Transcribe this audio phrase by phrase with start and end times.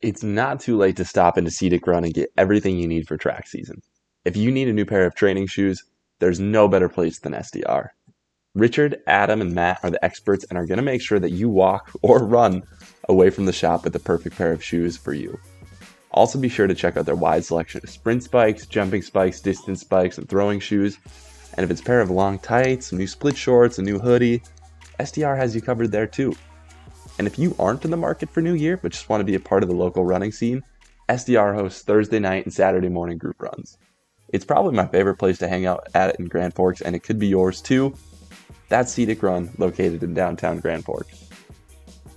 [0.00, 3.16] it's not too late to stop into Scenic Run and get everything you need for
[3.16, 3.82] track season.
[4.24, 5.82] If you need a new pair of training shoes,
[6.20, 7.88] there's no better place than SDR.
[8.54, 11.48] Richard, Adam, and Matt are the experts and are going to make sure that you
[11.48, 12.62] walk or run
[13.08, 15.38] away from the shop with the perfect pair of shoes for you.
[16.12, 19.80] Also, be sure to check out their wide selection of sprint spikes, jumping spikes, distance
[19.80, 20.98] spikes, and throwing shoes.
[21.56, 24.42] And if it's a pair of long tights, new split shorts, a new hoodie,
[25.00, 26.34] SDR has you covered there too.
[27.18, 29.34] And if you aren't in the market for New Year but just want to be
[29.34, 30.62] a part of the local running scene,
[31.08, 33.78] SDR hosts Thursday night and Saturday morning group runs.
[34.28, 37.18] It's probably my favorite place to hang out at in Grand Forks, and it could
[37.18, 37.94] be yours too.
[38.68, 41.28] That's Scenic Run, located in downtown Grand Forks.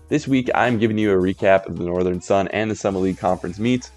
[0.09, 3.17] This week, I'm giving you a recap of the Northern Sun and the Summit League
[3.17, 3.91] Conference meets.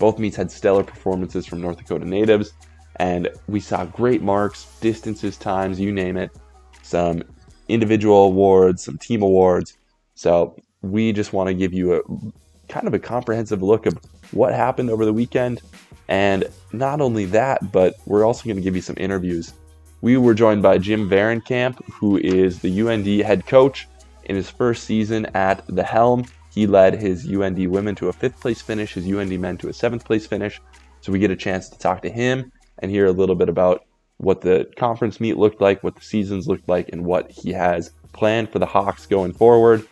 [0.00, 2.52] Both meets had stellar performances from North Dakota natives,
[2.96, 6.32] and we saw great marks, distances, times, you name it.
[6.82, 7.22] Some
[7.68, 9.76] individual awards, some team awards.
[10.20, 12.02] So we just want to give you a
[12.70, 13.98] kind of a comprehensive look of
[14.32, 15.62] what happened over the weekend.
[16.08, 19.54] And not only that, but we're also going to give you some interviews.
[20.02, 23.88] We were joined by Jim Vahrenkamp, who is the UND head coach.
[24.24, 28.40] In his first season at the helm, he led his UND women to a fifth
[28.40, 30.60] place finish, his UND men to a seventh place finish.
[31.00, 33.86] So we get a chance to talk to him and hear a little bit about
[34.18, 37.92] what the conference meet looked like, what the seasons looked like, and what he has
[38.12, 39.86] planned for the Hawks going forward.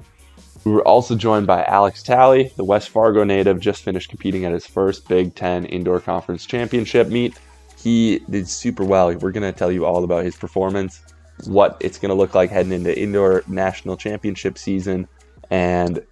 [0.65, 4.53] We were also joined by Alex Talley, the West Fargo native, just finished competing at
[4.53, 7.39] his first Big Ten Indoor Conference Championship meet.
[7.77, 9.15] He did super well.
[9.15, 11.01] We're going to tell you all about his performance,
[11.47, 15.09] what it's going to look like heading into Indoor National Championship season,
[15.51, 16.05] and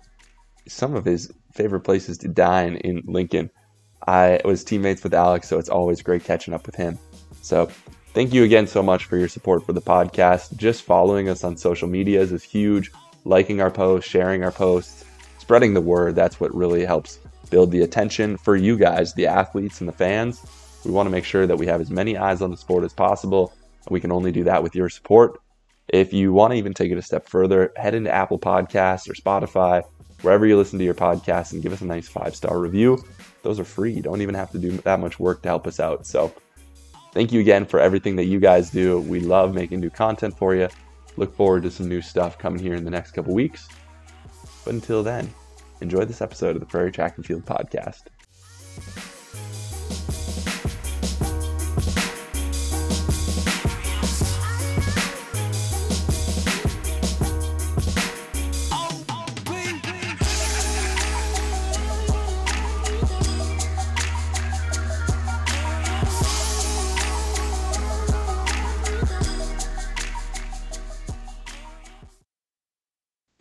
[0.69, 3.51] some of his favorite places to dine in Lincoln.
[4.07, 6.99] I was teammates with Alex, so it's always great catching up with him.
[7.43, 7.69] So
[8.17, 10.57] Thank you again so much for your support for the podcast.
[10.57, 12.91] Just following us on social medias is huge.
[13.27, 15.05] Liking our posts, sharing our posts,
[15.39, 16.15] spreading the word.
[16.15, 17.19] That's what really helps
[17.51, 20.41] build the attention for you guys, the athletes and the fans.
[20.85, 22.93] We want to make sure that we have as many eyes on the sport as
[22.93, 23.53] possible.
[23.91, 25.41] We can only do that with your support.
[25.89, 29.15] If you want to even take it a step further, head into Apple Podcasts or
[29.15, 29.83] Spotify,
[30.23, 33.05] wherever you listen to your podcast, and give us a nice five star review.
[33.43, 33.93] Those are free.
[33.93, 36.07] You don't even have to do that much work to help us out.
[36.07, 36.33] So
[37.17, 39.01] Thank you again for everything that you guys do.
[39.01, 40.69] We love making new content for you.
[41.17, 43.69] Look forward to some new stuff coming here in the next couple weeks.
[44.65, 45.33] But until then,
[45.81, 48.05] enjoy this episode of the Prairie Track and Field podcast.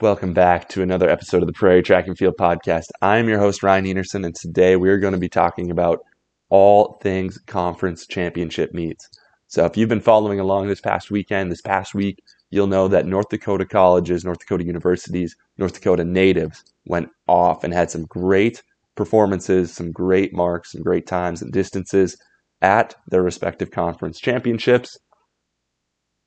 [0.06, 2.90] Welcome back to another episode of the Prairie Track and Field Podcast.
[3.02, 6.06] I'm your host, Ryan Enerson, and today we're going to be talking about
[6.50, 9.10] all things conference championship meets.
[9.48, 12.22] So, if you've been following along this past weekend, this past week,
[12.52, 17.74] you'll know that North Dakota colleges, North Dakota universities, North Dakota natives went off and
[17.74, 18.62] had some great
[18.96, 22.16] performances, some great marks, some great times and distances
[22.62, 25.00] at their respective conference championships.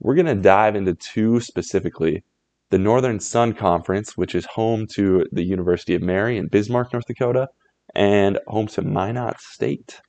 [0.00, 2.25] We're going to dive into two specifically
[2.71, 7.06] the Northern Sun Conference, which is home to the University of Mary in Bismarck, North
[7.06, 7.49] Dakota,
[7.95, 10.01] and home to Minot State,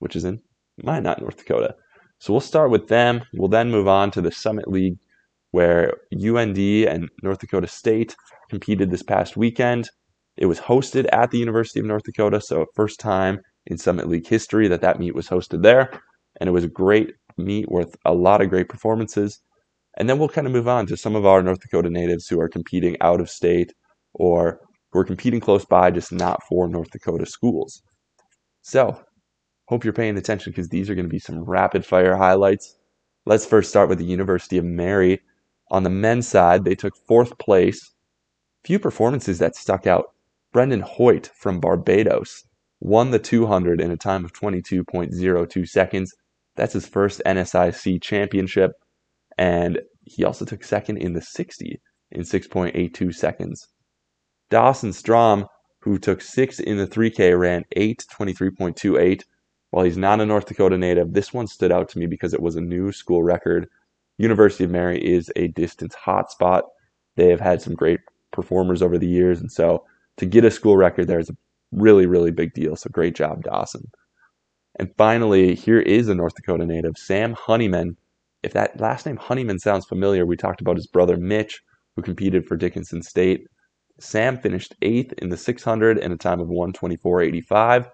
[0.00, 0.40] which is in
[0.78, 1.74] Minot, North Dakota.
[2.18, 3.22] So we'll start with them.
[3.34, 4.98] We'll then move on to the Summit League,
[5.52, 8.16] where UND and North Dakota State
[8.50, 9.88] competed this past weekend.
[10.36, 14.26] It was hosted at the University of North Dakota, so first time in Summit League
[14.26, 16.00] history that that meet was hosted there,
[16.40, 19.40] and it was a great meet with a lot of great performances.
[19.98, 22.40] And then we'll kind of move on to some of our North Dakota natives who
[22.40, 23.74] are competing out of state
[24.14, 24.60] or
[24.92, 27.82] who are competing close by, just not for North Dakota schools.
[28.62, 29.02] So,
[29.66, 32.76] hope you're paying attention because these are going to be some rapid fire highlights.
[33.26, 35.20] Let's first start with the University of Mary.
[35.72, 37.92] On the men's side, they took fourth place.
[38.64, 40.12] Few performances that stuck out.
[40.52, 42.44] Brendan Hoyt from Barbados
[42.78, 46.14] won the 200 in a time of 22.02 seconds.
[46.54, 48.72] That's his first NSIC championship
[49.38, 51.80] and he also took second in the 60
[52.10, 53.68] in 6.82 seconds.
[54.50, 55.46] Dawson Strom,
[55.80, 59.22] who took sixth in the 3K, ran 8:23.28.
[59.70, 62.40] While he's not a North Dakota native, this one stood out to me because it
[62.40, 63.68] was a new school record.
[64.16, 66.62] University of Mary is a distance hotspot.
[67.16, 68.00] They have had some great
[68.32, 69.84] performers over the years, and so
[70.16, 71.36] to get a school record there is a
[71.70, 72.74] really, really big deal.
[72.76, 73.90] So great job, Dawson.
[74.78, 77.96] And finally, here is a North Dakota native, Sam Honeyman,
[78.42, 81.60] if that last name Honeyman sounds familiar, we talked about his brother Mitch,
[81.96, 83.46] who competed for Dickinson State.
[84.00, 87.88] Sam finished eighth in the 600 in a time of 124.85.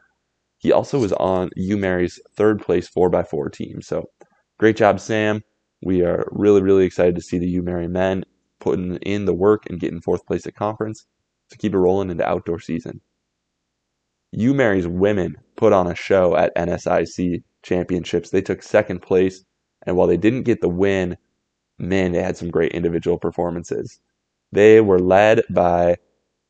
[0.59, 3.81] He also was on UMary's third place 4x4 team.
[3.81, 4.05] So
[4.59, 5.43] great job, Sam.
[5.83, 8.25] We are really, really excited to see the UMary men
[8.61, 11.07] putting in the work and getting fourth place at conference
[11.51, 13.01] to keep it rolling into outdoor season.
[14.35, 18.31] UMary's women put on a show at NSIC championships.
[18.31, 19.45] They took second place,
[19.87, 21.17] and while they didn't get the win,
[21.79, 24.01] man, they had some great individual performances.
[24.53, 25.97] They were led by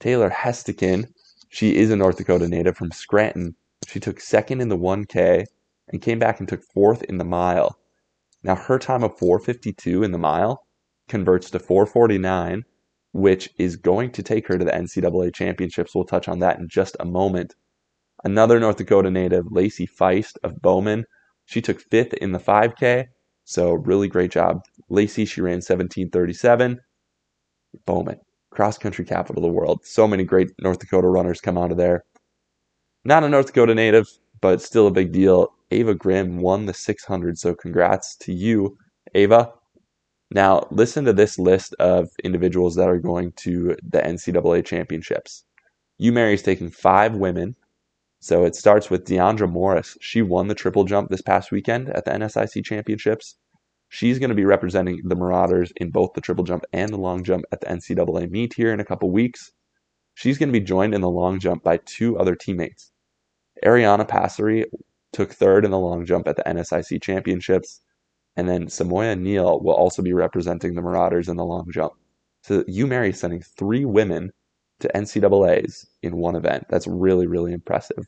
[0.00, 1.06] Taylor Hestikin.
[1.48, 3.56] She is a North Dakota native from Scranton.
[3.86, 5.46] She took second in the 1K
[5.88, 7.78] and came back and took fourth in the mile.
[8.42, 10.66] Now, her time of 452 in the mile
[11.08, 12.64] converts to 449,
[13.12, 15.94] which is going to take her to the NCAA championships.
[15.94, 17.54] We'll touch on that in just a moment.
[18.22, 21.04] Another North Dakota native, Lacey Feist of Bowman,
[21.46, 23.08] she took fifth in the 5K.
[23.44, 24.62] So, really great job.
[24.88, 26.80] Lacey, she ran 1737.
[27.86, 28.20] Bowman,
[28.50, 29.80] cross country capital of the world.
[29.84, 32.04] So many great North Dakota runners come out of there.
[33.04, 34.08] Not a North Dakota native,
[34.40, 35.52] but still a big deal.
[35.70, 38.78] Ava Grimm won the 600, so congrats to you,
[39.14, 39.52] Ava.
[40.30, 45.44] Now, listen to this list of individuals that are going to the NCAA championships.
[46.00, 47.56] UMary is taking five women.
[48.24, 49.98] So it starts with Deandra Morris.
[50.00, 53.36] She won the triple jump this past weekend at the NSIC championships.
[53.90, 57.22] She's going to be representing the Marauders in both the triple jump and the long
[57.22, 59.52] jump at the NCAA meet here in a couple weeks.
[60.14, 62.92] She's going to be joined in the long jump by two other teammates.
[63.62, 64.64] Ariana Passeri
[65.12, 67.82] took third in the long jump at the NSIC championships,
[68.36, 71.92] and then Samoya Neal will also be representing the Marauders in the long jump.
[72.40, 74.32] So UMary sending three women
[74.80, 76.64] to NCAAs in one event.
[76.70, 78.06] That's really, really impressive.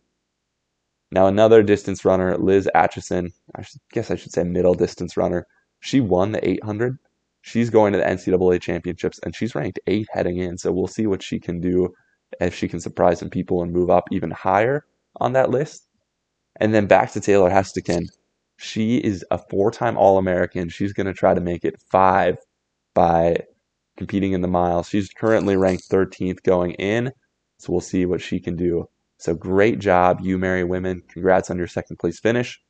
[1.12, 5.46] Now, another distance runner, Liz Atchison, I guess I should say middle distance runner,
[5.80, 6.98] she won the 800.
[7.42, 10.58] She's going to the NCAA championships and she's ranked eighth heading in.
[10.58, 11.94] So we'll see what she can do
[12.40, 14.84] if she can surprise some people and move up even higher
[15.20, 15.86] on that list.
[16.58, 18.08] And then back to Taylor Hestikin.
[18.56, 20.68] She is a four time All American.
[20.70, 22.36] She's going to try to make it five
[22.94, 23.36] by
[23.96, 24.88] competing in the miles.
[24.88, 27.12] She's currently ranked 13th going in.
[27.58, 28.88] So we'll see what she can do.
[29.18, 31.02] So great job, UMary Women.
[31.08, 32.60] Congrats on your second place finish.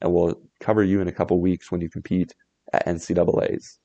[0.00, 2.34] And we'll cover you in a couple weeks when you compete
[2.72, 3.78] at NCAAs.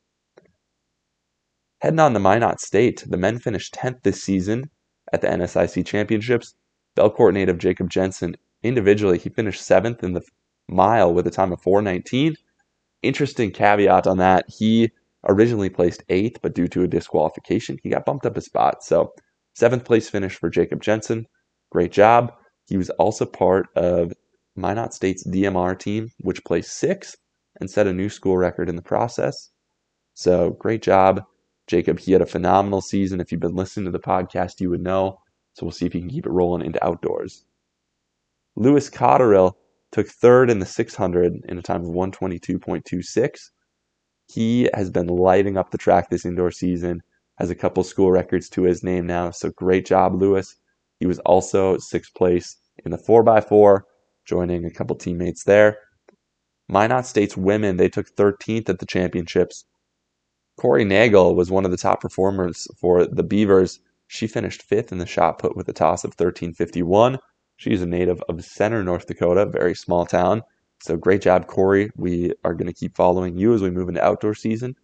[1.81, 4.69] Heading on to Minot State, the men finished 10th this season
[5.13, 6.55] at the NSIC Championships.
[6.97, 10.21] Belcourt native Jacob Jensen, individually, he finished 7th in the
[10.67, 12.35] mile with a time of 419.
[13.01, 14.45] Interesting caveat on that.
[14.49, 14.91] He
[15.27, 18.83] originally placed 8th, but due to a disqualification, he got bumped up a spot.
[18.83, 19.13] So,
[19.57, 21.27] 7th place finish for Jacob Jensen.
[21.71, 22.33] Great job.
[22.67, 24.13] He was also part of
[24.55, 27.15] Minot State's DMR team, which placed 6th
[27.59, 29.49] and set a new school record in the process.
[30.13, 31.23] So great job,
[31.67, 31.99] Jacob.
[31.99, 33.19] He had a phenomenal season.
[33.21, 35.19] If you've been listening to the podcast, you would know.
[35.53, 37.45] So we'll see if he can keep it rolling into outdoors.
[38.55, 39.53] Lewis Cotterill
[39.91, 43.49] took third in the 600 in a time of 122.26.
[44.27, 47.01] He has been lighting up the track this indoor season,
[47.39, 49.31] has a couple school records to his name now.
[49.31, 50.55] So great job, Lewis.
[50.99, 53.81] He was also sixth place in the 4x4,
[54.25, 55.77] joining a couple teammates there.
[56.67, 59.65] Minot State's women, they took 13th at the championships.
[60.57, 63.79] Corey Nagel was one of the top performers for the Beavers.
[64.07, 67.17] She finished fifth in the shot put with a toss of 1351.
[67.57, 70.43] She's a native of Center, North Dakota, very small town.
[70.81, 71.89] So great job, Corey.
[71.95, 74.75] We are going to keep following you as we move into outdoor season.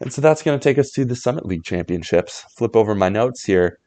[0.00, 2.44] And so that's going to take us to the Summit League Championships.
[2.56, 3.78] Flip over my notes here.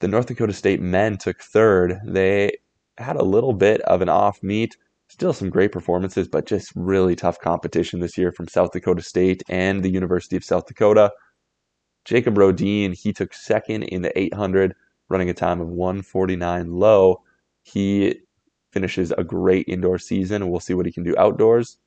[0.00, 1.98] The North Dakota State men took third.
[2.04, 2.52] They
[2.98, 4.76] had a little bit of an off meet.
[5.08, 9.42] Still some great performances, but just really tough competition this year from South Dakota State
[9.48, 11.12] and the University of South Dakota.
[12.04, 14.74] Jacob Rodine, he took second in the 800,
[15.08, 17.22] running a time of 149 low.
[17.62, 18.16] He
[18.72, 21.78] finishes a great indoor season, we'll see what he can do outdoors.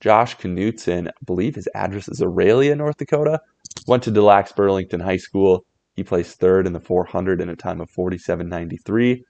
[0.00, 3.40] Josh Knutson, I believe his address is Aurelia, North Dakota,
[3.86, 5.64] went to Des Lacs-Burlington High School.
[5.94, 9.22] He placed third in the 400 in a time of 47.93.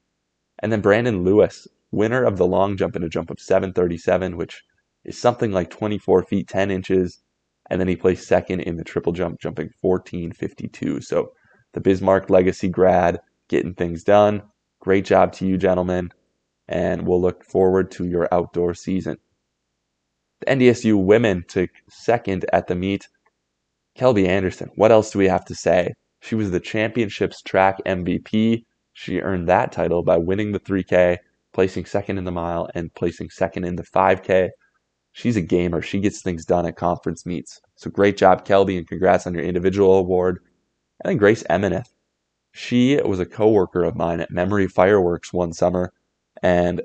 [0.60, 4.62] And then Brandon Lewis, winner of the long jump in a jump of 737, which
[5.04, 7.20] is something like 24 feet 10 inches.
[7.68, 11.00] And then he placed second in the triple jump, jumping 1452.
[11.00, 11.32] So
[11.72, 14.42] the Bismarck Legacy grad getting things done.
[14.80, 16.12] Great job to you, gentlemen.
[16.68, 19.16] And we'll look forward to your outdoor season.
[20.40, 23.08] The NDSU women took second at the meet.
[23.98, 25.92] Kelby Anderson, what else do we have to say?
[26.22, 28.64] She was the championship's track MVP.
[28.92, 31.18] She earned that title by winning the 3K
[31.52, 34.50] placing second in the mile and placing second in the 5K.
[35.10, 35.82] She's a gamer.
[35.82, 37.60] She gets things done at conference meets.
[37.74, 40.38] So great job, Kelby, and congrats on your individual award.
[41.02, 41.92] And then Grace Emineth.
[42.52, 45.92] She was a coworker of mine at Memory Fireworks one summer.
[46.40, 46.82] And,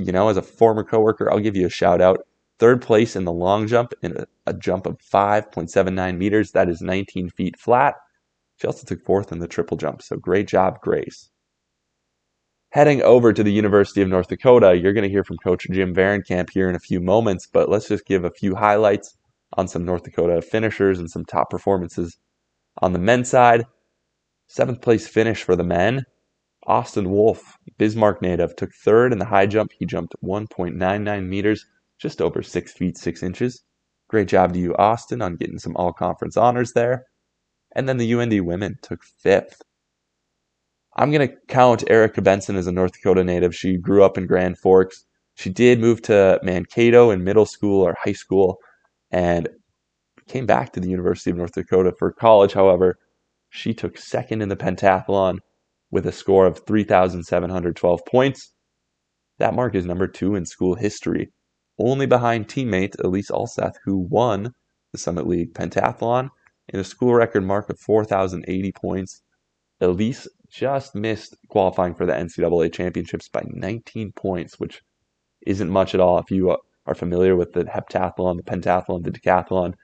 [0.00, 2.26] you know, as a former coworker, I'll give you a shout out.
[2.58, 6.52] Third place in the long jump in a, a jump of 5.79 meters.
[6.52, 7.94] That is 19 feet flat.
[8.58, 10.02] She also took fourth in the triple jump.
[10.02, 11.30] So great job, Grace.
[12.70, 15.94] Heading over to the University of North Dakota, you're going to hear from Coach Jim
[15.94, 19.16] Vahrenkamp here in a few moments, but let's just give a few highlights
[19.56, 22.18] on some North Dakota finishers and some top performances.
[22.82, 23.64] On the men's side,
[24.48, 26.02] seventh place finish for the men.
[26.66, 29.70] Austin Wolf, Bismarck native, took third in the high jump.
[29.78, 31.64] He jumped 1.99 meters,
[31.98, 33.62] just over 6 feet 6 inches.
[34.08, 37.04] Great job to you, Austin, on getting some all conference honors there.
[37.72, 39.62] And then the UND women took fifth.
[40.96, 43.54] I'm going to count Erica Benson as a North Dakota native.
[43.54, 45.04] She grew up in Grand Forks.
[45.34, 48.58] She did move to Mankato in middle school or high school
[49.10, 49.48] and
[50.26, 52.52] came back to the University of North Dakota for college.
[52.52, 52.98] However,
[53.48, 55.38] she took second in the pentathlon
[55.90, 58.52] with a score of 3,712 points.
[59.38, 61.32] That mark is number two in school history,
[61.78, 64.52] only behind teammate Elise Alseth, who won
[64.92, 66.30] the Summit League pentathlon
[66.68, 69.22] in a school record mark of 4,080 points.
[69.80, 74.82] Elise just missed qualifying for the NCAA championships by 19 points, which
[75.46, 76.56] isn't much at all if you
[76.86, 79.74] are familiar with the heptathlon, the pentathlon, the decathlon,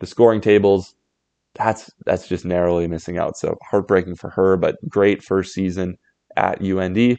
[0.00, 0.94] the scoring tables.
[1.54, 3.36] That's that's just narrowly missing out.
[3.36, 5.96] So heartbreaking for her, but great first season
[6.36, 7.18] at UND.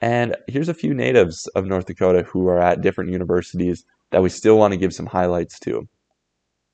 [0.00, 4.28] And here's a few natives of North Dakota who are at different universities that we
[4.28, 5.88] still want to give some highlights to.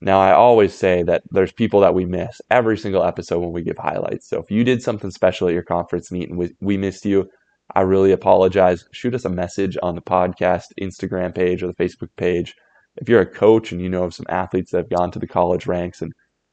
[0.05, 3.63] Now, I always say that there's people that we miss every single episode when we
[3.63, 4.29] give highlights.
[4.29, 7.31] So if you did something special at your conference meet and we, we missed you,
[7.75, 8.85] I really apologize.
[8.93, 12.55] Shoot us a message on the podcast Instagram page or the Facebook page.
[12.97, 15.27] If you're a coach and you know of some athletes that have gone to the
[15.27, 16.13] college ranks and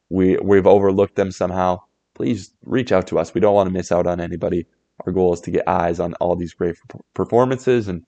[0.10, 1.79] we, we've overlooked them somehow,
[2.15, 3.34] please reach out to us.
[3.34, 4.65] We don't want to miss out on anybody.
[5.05, 6.77] Our goal is to get eyes on all these great
[7.13, 7.89] performances.
[7.89, 8.05] And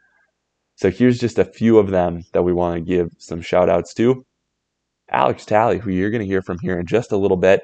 [0.78, 3.94] so here's just a few of them that we want to give some shout outs
[3.96, 4.26] to.
[5.12, 7.62] Alex Talley, who you're going to hear from here in just a little bit,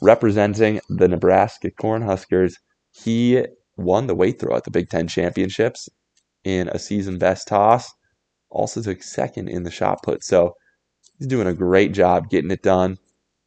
[0.00, 2.54] representing the Nebraska Cornhuskers.
[2.92, 3.44] He
[3.76, 5.88] won the weight throw at the Big Ten Championships
[6.44, 7.92] in a season best toss.
[8.50, 10.24] Also took second in the shot put.
[10.24, 10.54] So
[11.18, 12.98] he's doing a great job getting it done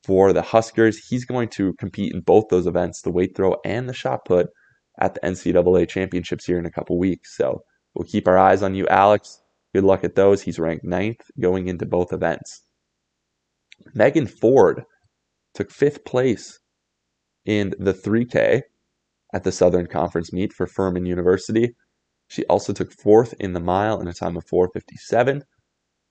[0.03, 0.97] for the Huskers.
[1.07, 4.47] He's going to compete in both those events, the weight throw and the shot put,
[4.99, 7.35] at the NCAA championships here in a couple weeks.
[7.35, 7.63] So
[7.93, 9.41] we'll keep our eyes on you, Alex.
[9.73, 10.41] Good luck at those.
[10.41, 12.61] He's ranked ninth going into both events.
[13.93, 14.83] Megan Ford
[15.53, 16.59] took fifth place
[17.45, 18.61] in the 3K
[19.33, 21.75] at the Southern Conference meet for Furman University.
[22.27, 25.43] She also took fourth in the mile in a time of 457.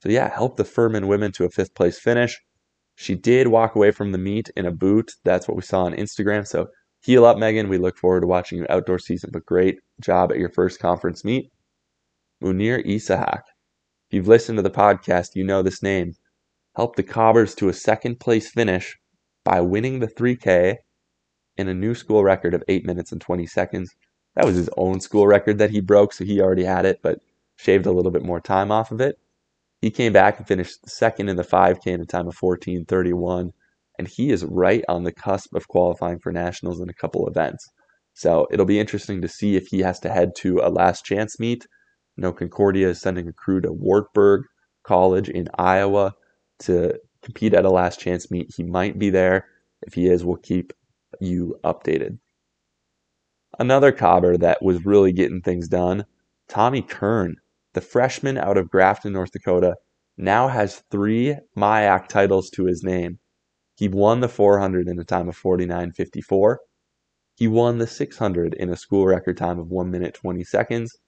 [0.02, 2.38] So, yeah, helped the Furman women to a fifth place finish.
[2.96, 5.12] She did walk away from the meet in a boot.
[5.24, 6.46] That's what we saw on Instagram.
[6.46, 6.68] So,
[7.02, 7.68] heal up, Megan.
[7.68, 11.24] We look forward to watching you outdoor season, but great job at your first conference
[11.24, 11.50] meet.
[12.42, 13.42] Munir Isahak.
[14.08, 16.14] If you've listened to the podcast, you know this name
[16.76, 18.96] helped the Cobbers to a second place finish
[19.44, 20.76] by winning the 3K
[21.56, 23.90] in a new school record of 8 minutes and 20 seconds.
[24.36, 27.18] That was his own school record that he broke, so he already had it, but
[27.56, 29.16] shaved a little bit more time off of it.
[29.80, 33.52] He came back and finished second in the 5K in a time of 14:31,
[33.98, 37.66] and he is right on the cusp of qualifying for nationals in a couple events.
[38.14, 41.40] So it'll be interesting to see if he has to head to a last chance
[41.40, 41.66] meet.
[42.16, 44.42] No Concordia is sending a crew to Wartburg
[44.84, 46.14] College in Iowa
[46.60, 48.52] to compete at a last chance meet.
[48.54, 49.46] He might be there.
[49.82, 50.72] If he is, we'll keep
[51.20, 52.18] you updated.
[53.58, 56.06] Another cobber that was really getting things done,
[56.48, 57.36] Tommy Kern,
[57.74, 59.76] the freshman out of Grafton, North Dakota,
[60.16, 63.18] now has three MIAC titles to his name.
[63.76, 66.56] He won the 400 in a time of 49.54.
[67.36, 70.98] He won the 600 in a school record time of 1 minute 20 seconds.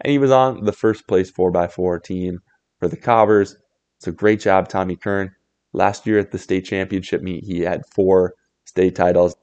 [0.00, 2.40] And he was on the first place 4x4 team
[2.80, 3.56] for the Cobbers
[3.98, 5.34] so great job, Tommy Kern.
[5.72, 8.34] Last year at the state championship meet, he had four
[8.64, 9.34] state titles.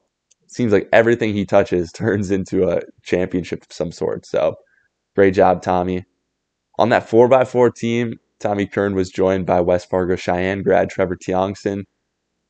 [0.46, 4.26] Seems like everything he touches turns into a championship of some sort.
[4.26, 4.54] So
[5.14, 6.04] great job, Tommy.
[6.78, 11.84] On that 4x4 team, Tommy Kern was joined by West Fargo Sheyenne grad Trevor Tiongson.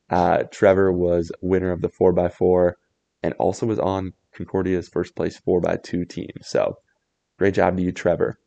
[0.09, 2.73] Uh, Trevor was winner of the 4x4
[3.21, 6.31] and also was on Concordia's first place 4x2 team.
[6.41, 6.75] So
[7.37, 8.37] great job to you, Trevor.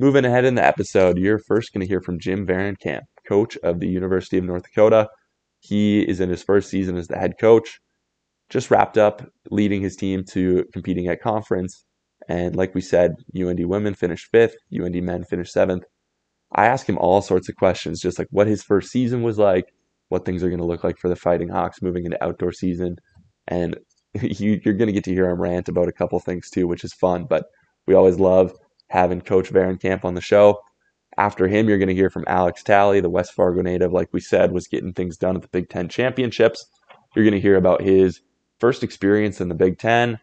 [0.00, 3.78] Moving ahead in the episode, you're first going to hear from Jim Vahrenkamp, coach of
[3.78, 5.08] the University of North Dakota.
[5.60, 7.78] He is in his first season as the head coach,
[8.50, 11.84] just wrapped up leading his team to competing at conference.
[12.28, 15.84] And like we said, UND women finished fifth, UND men finished seventh.
[16.52, 19.66] I asked him all sorts of questions, just like what his first season was like,
[20.08, 22.96] what things are going to look like for the Fighting Hawks moving into outdoor season.
[23.46, 23.76] and
[24.22, 26.82] you, are going to get to hear him rant about a couple things too, which
[26.82, 27.26] is fun.
[27.28, 27.44] But
[27.86, 28.52] we always love
[28.88, 30.60] having Coach Camp on the show.
[31.16, 34.20] After him, you're going to hear from Alex Talley, the West Fargo native, like we
[34.20, 36.66] said, was getting things done at the Big Ten championships.
[37.14, 38.20] You're going to hear about his
[38.58, 40.18] first experience in the Big Ten,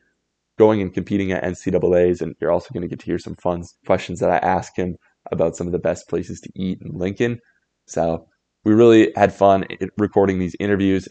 [0.58, 3.64] going and competing at NCAA's, and you're also going to get to hear some fun
[3.86, 4.98] questions that I ask him
[5.32, 7.40] about some of the best places to eat in Lincoln.
[7.88, 8.28] So
[8.64, 9.66] we really had fun
[9.98, 11.08] recording these interviews.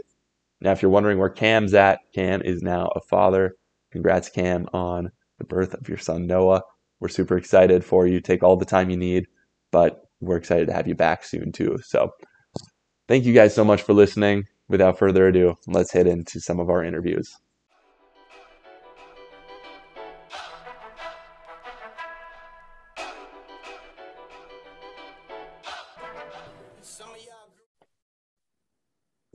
[0.61, 3.55] Now, if you're wondering where Cam's at, Cam is now a father.
[3.93, 6.63] Congrats, Cam, on the birth of your son, Noah.
[7.01, 8.21] We're super excited for you.
[8.21, 9.27] Take all the time you need,
[9.73, 11.79] but we're excited to have you back soon, too.
[11.83, 12.13] So,
[13.09, 14.47] thank you guys so much for listening.
[14.69, 17.37] Without further ado, let's head into some of our interviews.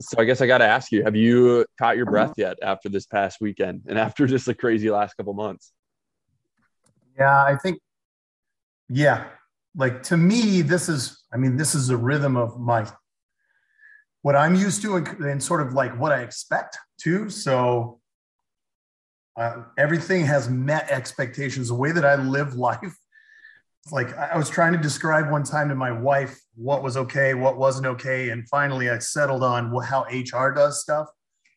[0.00, 2.88] So I guess I got to ask you: Have you caught your breath yet after
[2.88, 5.72] this past weekend and after just the crazy last couple months?
[7.18, 7.80] Yeah, I think.
[8.88, 9.24] Yeah,
[9.74, 11.24] like to me, this is.
[11.32, 12.86] I mean, this is a rhythm of my
[14.22, 17.30] what I'm used to and, and sort of like what I expect too.
[17.30, 18.00] So
[19.36, 21.68] uh, everything has met expectations.
[21.68, 22.96] The way that I live life
[23.92, 27.56] like I was trying to describe one time to my wife what was okay, what
[27.56, 31.08] wasn't okay, and finally I settled on how HR does stuff.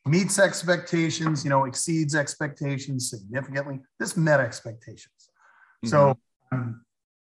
[0.06, 3.80] Meets expectations, you know, exceeds expectations significantly.
[4.00, 5.19] This met expectations.
[5.84, 5.90] Mm-hmm.
[5.90, 6.18] So
[6.52, 6.86] I'm,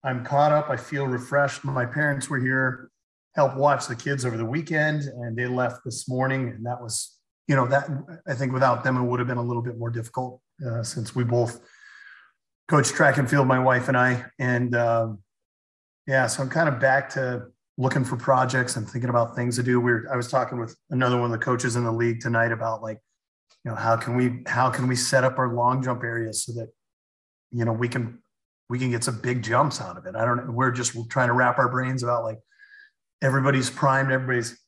[0.05, 0.71] I'm caught up.
[0.71, 1.65] I feel refreshed.
[1.65, 2.91] My parents were here,
[3.35, 6.49] helped watch the kids over the weekend, and they left this morning.
[6.49, 7.89] And that was, you know, that
[8.27, 11.15] I think without them it would have been a little bit more difficult uh, since
[11.15, 11.61] we both
[12.69, 14.25] coach track and field, my wife and I.
[14.39, 15.19] And um,
[16.07, 19.63] yeah, so I'm kind of back to looking for projects and thinking about things to
[19.63, 19.81] do.
[19.81, 22.83] We're I was talking with another one of the coaches in the league tonight about
[22.83, 22.99] like,
[23.65, 26.53] you know, how can we how can we set up our long jump areas so
[26.53, 26.69] that
[27.51, 28.19] you know we can
[28.69, 30.15] we can get some big jumps out of it.
[30.15, 30.53] I don't know.
[30.53, 32.39] We're just trying to wrap our brains about like
[33.23, 34.59] everybody's primed, everybody's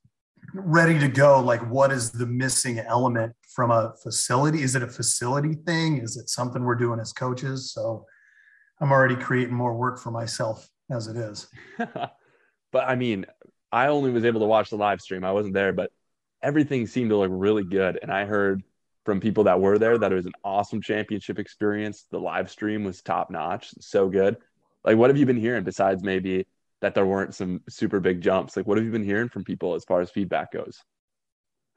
[0.55, 1.41] ready to go.
[1.41, 4.63] Like, what is the missing element from a facility?
[4.63, 5.99] Is it a facility thing?
[5.99, 7.73] Is it something we're doing as coaches?
[7.73, 8.07] So
[8.81, 11.49] I'm already creating more work for myself as it is.
[11.79, 13.27] but I mean,
[13.71, 15.25] I only was able to watch the live stream.
[15.25, 15.93] I wasn't there, but
[16.43, 17.99] everything seemed to look really good.
[18.01, 18.63] And I heard
[19.05, 22.07] from people that were there that it was an awesome championship experience.
[22.11, 24.37] The live stream was top notch, so good.
[24.85, 26.47] Like, what have you been hearing besides maybe
[26.81, 28.57] that there weren't some super big jumps?
[28.57, 30.83] Like, what have you been hearing from people as far as feedback goes?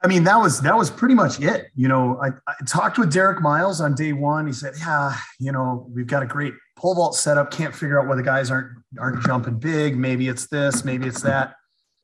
[0.02, 1.68] I mean, that was that was pretty much it.
[1.74, 4.46] You know, I, I, talked with Derek Miles on day one.
[4.46, 7.50] He said, "Yeah, you know, we've got a great pole vault setup.
[7.50, 9.96] Can't figure out why the guys aren't aren't jumping big.
[9.96, 11.54] Maybe it's this, maybe it's that."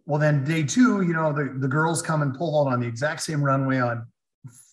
[0.06, 2.86] Well, then day two, you know, the, the girls come and pole vault on the
[2.86, 4.06] exact same runway on,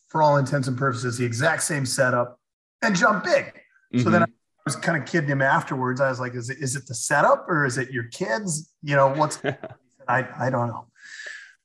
[0.08, 2.39] for all intents and purposes, the exact same setup,
[2.82, 3.46] and jump big.
[3.46, 4.00] Mm-hmm.
[4.00, 4.32] So then mm-hmm.
[4.32, 6.02] I was kind of kidding him afterwards.
[6.02, 8.74] I was like, "Is it is it the setup or is it your kids?
[8.84, 9.41] You know, what's?"
[10.08, 10.88] I I don't know.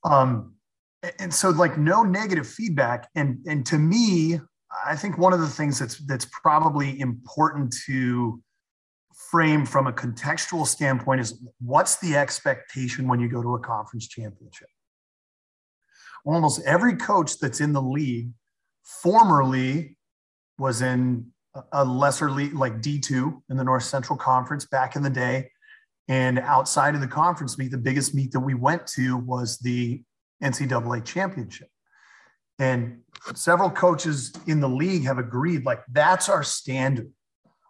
[0.03, 0.53] Um,
[1.19, 4.39] and so like no negative feedback and and to me
[4.85, 8.41] i think one of the things that's that's probably important to
[9.29, 14.07] frame from a contextual standpoint is what's the expectation when you go to a conference
[14.07, 14.69] championship
[16.25, 18.31] almost every coach that's in the league
[18.83, 19.97] formerly
[20.57, 21.25] was in
[21.71, 25.49] a lesser league like d2 in the north central conference back in the day
[26.07, 30.03] and outside of the conference meet the biggest meet that we went to was the
[30.43, 31.69] NCAA championship.
[32.59, 32.99] And
[33.35, 37.11] several coaches in the league have agreed, like, that's our standard.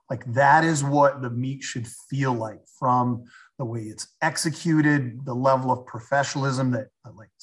[0.10, 3.24] Like, that is what the meet should feel like from
[3.58, 6.88] the way it's executed, the level of professionalism that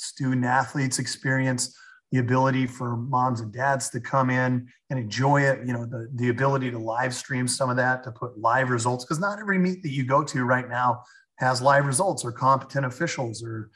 [0.00, 1.76] student athletes experience,
[2.10, 6.08] the ability for moms and dads to come in and enjoy it, you know, the,
[6.14, 9.58] the ability to live stream some of that, to put live results, because not every
[9.58, 11.02] meet that you go to right now
[11.38, 13.70] has live results or competent officials or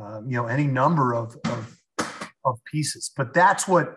[0.00, 1.78] um, you know, any number of, of,
[2.44, 3.10] of pieces.
[3.16, 3.94] But that's what,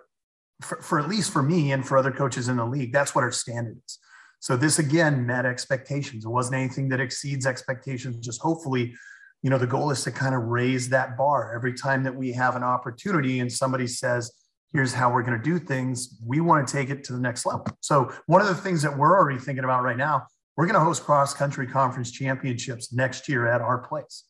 [0.61, 3.23] for, for, at least for me and for other coaches in the league, that's what
[3.23, 3.99] our standard is.
[4.39, 6.23] So this again met expectations.
[6.23, 8.17] It wasn't anything that exceeds expectations.
[8.25, 8.93] Just hopefully,
[9.41, 12.33] you know, the goal is to kind of raise that bar every time that we
[12.33, 14.31] have an opportunity and somebody says,
[14.73, 16.19] here's how we're going to do things.
[16.25, 17.65] We want to take it to the next level.
[17.79, 20.81] So one of the things that we're already thinking about right now, we're going to
[20.81, 24.25] host cross country conference championships next year at our place.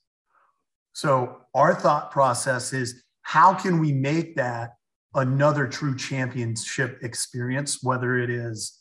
[0.93, 4.75] So our thought process is how can we make that
[5.15, 8.79] another true championship experience, whether it is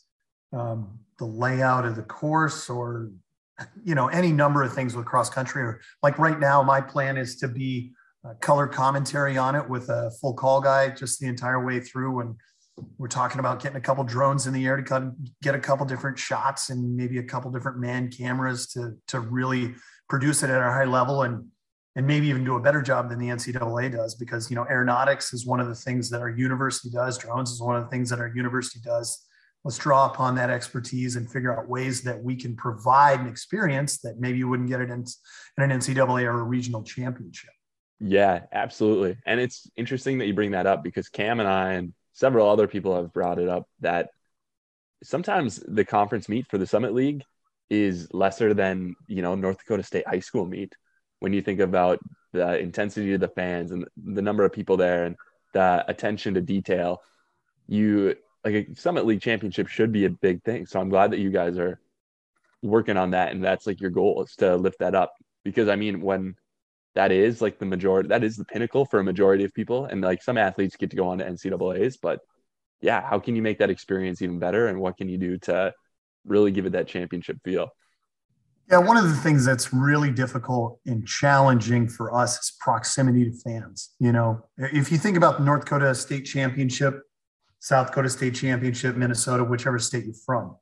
[0.53, 3.11] um, the layout of the course or
[3.83, 7.17] you know any number of things with cross country or like right now my plan
[7.17, 7.91] is to be
[8.25, 12.19] uh, color commentary on it with a full call guy just the entire way through
[12.19, 12.35] and
[12.97, 16.17] We're talking about getting a couple drones in the air to get a couple different
[16.17, 19.75] shots and maybe a couple different man cameras to to really
[20.07, 21.45] produce it at a high level and
[21.95, 25.33] and maybe even do a better job than the NCAA does because you know aeronautics
[25.33, 27.17] is one of the things that our university does.
[27.17, 29.25] Drones is one of the things that our university does.
[29.65, 33.99] Let's draw upon that expertise and figure out ways that we can provide an experience
[33.99, 35.05] that maybe you wouldn't get it in,
[35.57, 37.51] in an NCAA or a regional championship.
[37.99, 39.17] Yeah, absolutely.
[39.25, 42.67] And it's interesting that you bring that up because Cam and I and several other
[42.67, 44.09] people have brought it up that
[45.03, 47.23] sometimes the conference meet for the Summit League
[47.69, 50.73] is lesser than, you know, North Dakota State high school meet
[51.19, 51.99] when you think about
[52.31, 55.15] the intensity of the fans and the number of people there and
[55.53, 57.01] the attention to detail.
[57.67, 60.65] You like a Summit League championship should be a big thing.
[60.65, 61.79] So I'm glad that you guys are
[62.61, 65.13] working on that and that's like your goal is to lift that up.
[65.43, 66.35] Because I mean when
[66.95, 70.01] that is like the majority that is the pinnacle for a majority of people and
[70.01, 72.19] like some athletes get to go on to ncaa's but
[72.81, 75.73] yeah how can you make that experience even better and what can you do to
[76.25, 77.69] really give it that championship feel?
[78.69, 83.31] Yeah one of the things that's really difficult and challenging for us is proximity to
[83.31, 84.43] fans you know?
[84.57, 87.01] If you think about the north dakota state championship
[87.59, 90.55] south dakota state championship minnesota whichever state you're from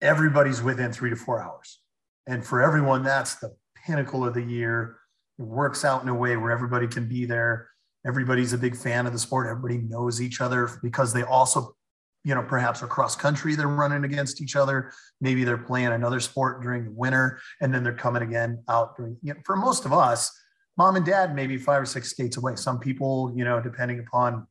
[0.00, 1.80] everybody's within three to four hours
[2.26, 4.98] and for everyone that's the pinnacle of the year
[5.38, 7.68] it works out in a way where everybody can be there.
[8.06, 9.46] Everybody's a big fan of the sport.
[9.46, 11.76] Everybody knows each other because they also,
[12.24, 14.92] you know, perhaps across country they're running against each other.
[15.20, 19.16] Maybe they're playing another sport during the winter and then they're coming again out during,
[19.22, 20.36] you know, for most of us,
[20.76, 22.56] mom and dad maybe five or six states away.
[22.56, 24.46] Some people, you know, depending upon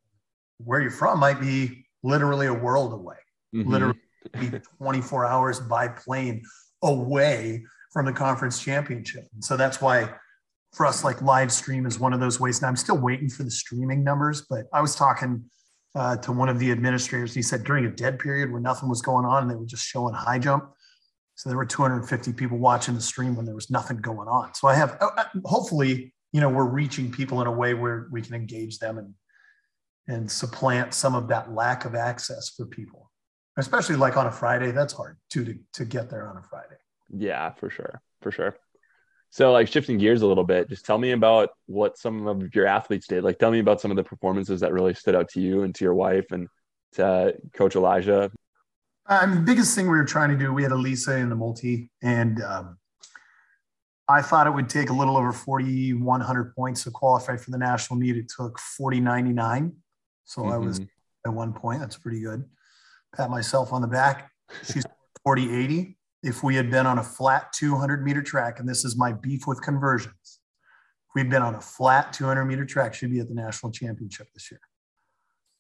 [0.64, 3.18] where you're from, might be literally a world away,
[3.56, 3.70] mm-hmm.
[3.70, 4.00] literally
[4.78, 6.44] 24 hours by plane
[6.82, 9.28] away from the conference championship.
[9.34, 10.14] And so that's why
[10.74, 12.60] for us, like live stream is one of those ways.
[12.60, 15.44] And I'm still waiting for the streaming numbers, but I was talking
[15.96, 17.34] uh, to one of the administrators.
[17.34, 19.86] He said during a dead period where nothing was going on and they were just
[19.86, 20.72] showing high jump.
[21.36, 24.54] So there were 250 people watching the stream when there was nothing going on.
[24.54, 28.08] So I have, uh, uh, hopefully, you know, we're reaching people in a way where
[28.12, 29.14] we can engage them and
[30.08, 33.12] and supplant some of that lack of access for people,
[33.58, 34.72] especially like on a Friday.
[34.72, 36.76] That's hard too to to get there on a Friday.
[37.10, 38.56] Yeah, for sure, for sure.
[39.30, 42.66] So, like shifting gears a little bit, just tell me about what some of your
[42.66, 43.24] athletes did.
[43.24, 45.76] Like, tell me about some of the performances that really stood out to you and
[45.76, 46.48] to your wife and
[46.94, 48.32] to Coach Elijah.
[49.08, 51.90] Um, the biggest thing we were trying to do, we had Elisa in the multi,
[52.02, 52.78] and um,
[54.08, 58.00] I thought it would take a little over 4,100 points to qualify for the national
[58.00, 58.16] meet.
[58.16, 59.74] It took 40.99.
[60.28, 60.52] So mm-hmm.
[60.52, 61.30] I was mm-hmm.
[61.30, 61.80] at one point.
[61.80, 62.46] That's pretty good.
[63.16, 64.30] Pat myself on the back.
[64.64, 64.86] She's
[65.28, 69.14] 40.80 if we had been on a flat 200 meter track, and this is my
[69.14, 70.40] beef with conversions,
[71.10, 74.28] if we'd been on a flat 200 meter track, she'd be at the national championship
[74.34, 74.60] this year,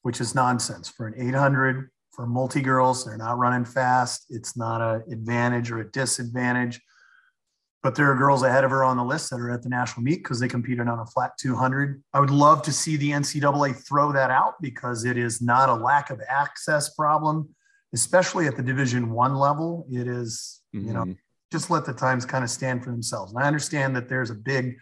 [0.01, 3.05] which is nonsense for an 800 for multi girls.
[3.05, 4.25] They're not running fast.
[4.29, 6.81] It's not an advantage or a disadvantage.
[7.87, 10.03] But there are girls ahead of her on the list that are at the national
[10.03, 12.03] meet because they competed on a flat 200.
[12.13, 15.73] I would love to see the NCAA throw that out because it is not a
[15.73, 17.47] lack of access problem
[17.93, 20.87] especially at the division one level it is, mm-hmm.
[20.87, 21.13] you know mm-hmm.
[21.51, 24.35] just let the times kind of stand for themselves and i understand that there's a
[24.35, 24.77] big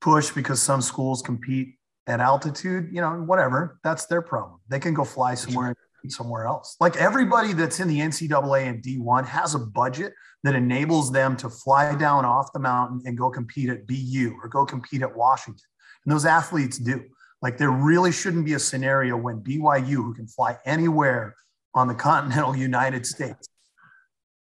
[0.00, 4.94] push because some schools compete at altitude you know whatever that's their problem they can
[4.94, 5.74] go fly somewhere
[6.08, 11.12] somewhere else like everybody that's in the ncaa and d1 has a budget that enables
[11.12, 15.02] them to fly down off the mountain and go compete at bu or go compete
[15.02, 15.66] at washington
[16.04, 17.02] and those athletes do
[17.42, 21.34] like there really shouldn't be a scenario when byu who can fly anywhere
[21.74, 23.48] on the continental United States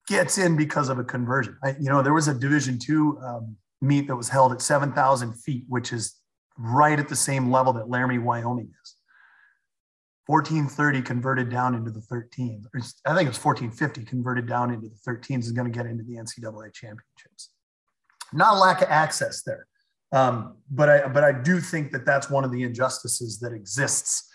[0.07, 1.57] gets in because of a conversion.
[1.63, 5.33] I, you know, there was a Division two um, meet that was held at 7,000
[5.33, 6.15] feet, which is
[6.57, 8.92] right at the same level that Laramie, Wyoming is.
[10.27, 12.63] 1430 converted down into the 13s.
[13.05, 16.15] I think it's 1450 converted down into the 13s is going to get into the
[16.15, 17.49] NCAA championships.
[18.31, 19.67] Not a lack of access there,
[20.11, 24.29] um, but I but I do think that that's one of the injustices that exists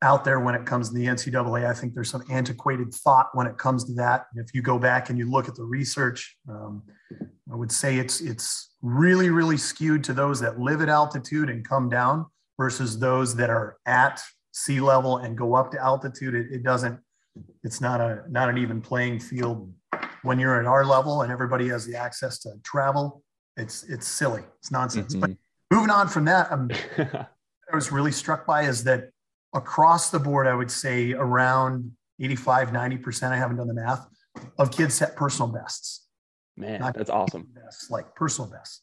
[0.00, 1.68] out there when it comes to the NCAA.
[1.68, 4.26] I think there's some antiquated thought when it comes to that.
[4.32, 6.82] And if you go back and you look at the research, um,
[7.52, 11.68] I would say it's it's really really skewed to those that live at altitude and
[11.68, 14.20] come down versus those that are at
[14.58, 16.34] sea level and go up to altitude.
[16.34, 16.98] It, it doesn't.
[17.62, 19.72] It's not a not an even playing field
[20.22, 23.22] when you're at our level and everybody has the access to travel.
[23.56, 24.42] It's it's silly.
[24.58, 25.14] It's nonsense.
[25.14, 25.20] Mm-hmm.
[25.20, 25.30] But
[25.70, 29.10] moving on from that, um, I was really struck by is that
[29.54, 34.06] across the board, I would say around 85, 90%, I haven't done the math,
[34.58, 36.06] of kids set personal bests.
[36.56, 37.46] Man, Not that's awesome.
[37.54, 38.82] Bests, like personal bests.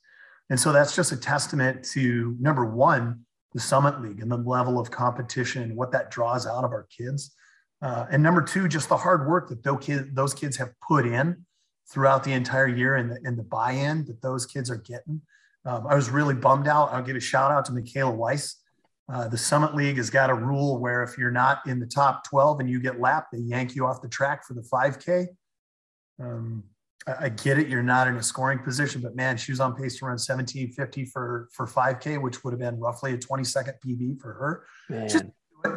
[0.50, 4.78] And so that's just a testament to number one, the Summit League and the level
[4.78, 7.34] of competition what that draws out of our kids.
[7.82, 9.64] Uh, and number two, just the hard work that
[10.14, 11.46] those kids, have put in
[11.90, 15.22] throughout the entire year and the, and the buy-in that those kids are getting.
[15.64, 16.92] Um, I was really bummed out.
[16.92, 18.62] I'll give a shout out to Michaela Weiss.
[19.12, 22.28] Uh, the Summit League has got a rule where if you're not in the top
[22.28, 25.28] 12 and you get lapped, they yank you off the track for the 5K.
[26.20, 26.64] Um,
[27.08, 27.68] I, get it.
[27.68, 31.06] You're not in a scoring position, but man, she was on pace to run 1750
[31.06, 34.66] for, for 5K, which would have been roughly a 20 second PB for her.
[35.08, 35.24] She's,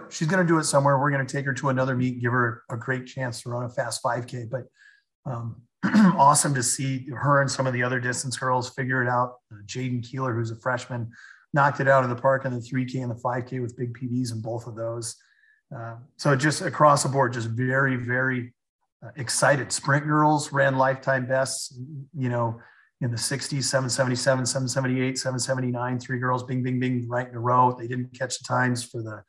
[0.09, 0.99] she's going to do it somewhere.
[0.99, 3.65] We're going to take her to another meet, give her a great chance to run
[3.65, 4.49] a fast 5K.
[4.51, 4.65] But
[5.31, 5.63] um,
[6.17, 9.37] awesome to see her and some of the other distance girls figure it out.
[9.53, 11.11] Uh, Jaden Keeler, who's a freshman,
[11.53, 14.33] knocked it out of the park in the 3K and the 5K with big PBs
[14.33, 15.17] in both of those.
[15.75, 18.55] Uh, so just across the board, just very, very
[19.05, 19.73] uh, excited.
[19.73, 21.79] Sprint girls ran lifetime bests,
[22.17, 22.61] you know,
[23.01, 27.77] in the 60s, 777, 778, 779, three girls, bing, bing, bing, right in a row.
[27.79, 29.23] They didn't catch the times for the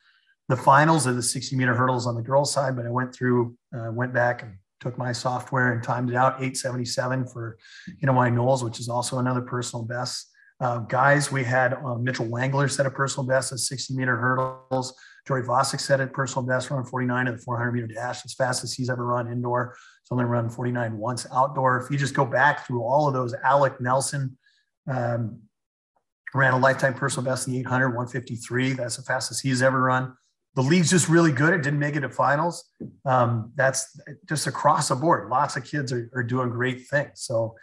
[0.50, 3.56] the finals of the 60 meter hurdles on the girls side, but I went through,
[3.72, 7.56] uh, went back and took my software and timed it out 877 for
[8.02, 10.28] Illinois Knowles, which is also another personal best.
[10.58, 14.92] Uh, guys, we had uh, Mitchell Wangler set a personal best at 60 meter hurdles.
[15.26, 18.64] Jory Vosick set a personal best run 49 at the 400 meter dash, as fast
[18.64, 19.76] as he's ever run indoor.
[20.02, 21.82] He's only run 49 once outdoor.
[21.82, 24.36] If you just go back through all of those, Alec Nelson
[24.88, 25.40] um,
[26.34, 28.72] ran a lifetime personal best in the 800, 153.
[28.72, 30.14] That's the fastest he's ever run
[30.54, 31.54] the league's just really good.
[31.54, 32.64] It didn't make it to finals.
[33.04, 35.30] Um, that's just across the board.
[35.30, 37.22] Lots of kids are, are doing great things.
[37.22, 37.54] So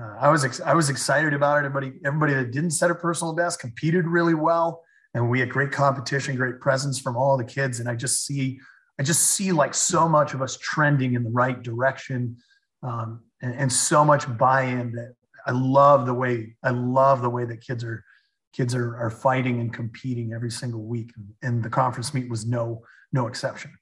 [0.00, 1.66] uh, I was ex- I was excited about it.
[1.66, 4.82] Everybody everybody that didn't set a personal best competed really well,
[5.14, 7.80] and we had great competition, great presence from all the kids.
[7.80, 8.60] And I just see
[8.98, 12.36] I just see like so much of us trending in the right direction,
[12.82, 15.14] um, and, and so much buy-in that
[15.46, 18.04] I love the way I love the way that kids are
[18.52, 21.12] kids are, are fighting and competing every single week.
[21.42, 23.72] And the conference meet was no no exception.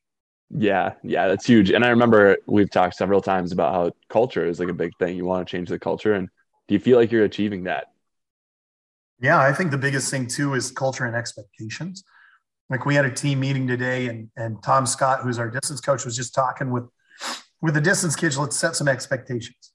[0.50, 1.70] Yeah yeah that's huge.
[1.70, 5.16] And i remember we've talked several times about how culture is like a big thing.
[5.16, 6.14] You want to change the culture.
[6.14, 6.28] And
[6.68, 7.88] do you feel like you're achieving that
[9.20, 12.04] yeah i think the biggest thing too is culture and expectations
[12.70, 16.04] like we had a team meeting today and and tom scott who's our distance coach
[16.04, 16.85] was just talking with
[17.61, 19.72] with the distance kids let's set some expectations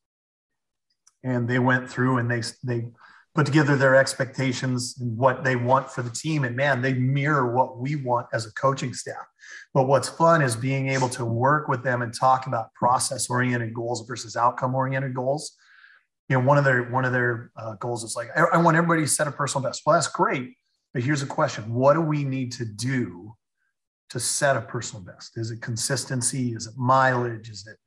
[1.24, 2.88] and they went through and they they
[3.36, 6.44] put together their expectations and what they want for the team.
[6.44, 9.26] And man, they mirror what we want as a coaching staff.
[9.74, 13.74] But what's fun is being able to work with them and talk about process oriented
[13.74, 15.58] goals versus outcome oriented goals.
[16.30, 18.78] You know, one of their one of their uh, goals is like, I, I want
[18.78, 19.84] everybody to set a personal best.
[19.86, 20.56] Well, that's great,
[20.94, 23.36] but here's a question: What do we need to do
[24.10, 25.38] to set a personal best?
[25.38, 26.54] Is it consistency?
[26.54, 27.50] Is it mileage?
[27.50, 27.78] Is it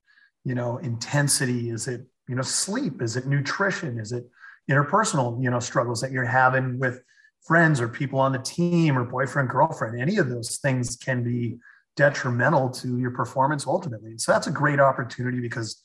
[0.44, 1.70] you know intensity?
[1.70, 3.01] Is it you know sleep?
[3.01, 3.99] Is it nutrition?
[3.99, 4.27] Is it
[4.70, 7.01] interpersonal, you know, struggles that you're having with
[7.46, 10.01] friends or people on the team or boyfriend, girlfriend.
[10.01, 11.59] Any of those things can be
[11.96, 14.18] detrimental to your performance ultimately.
[14.18, 15.83] So that's a great opportunity because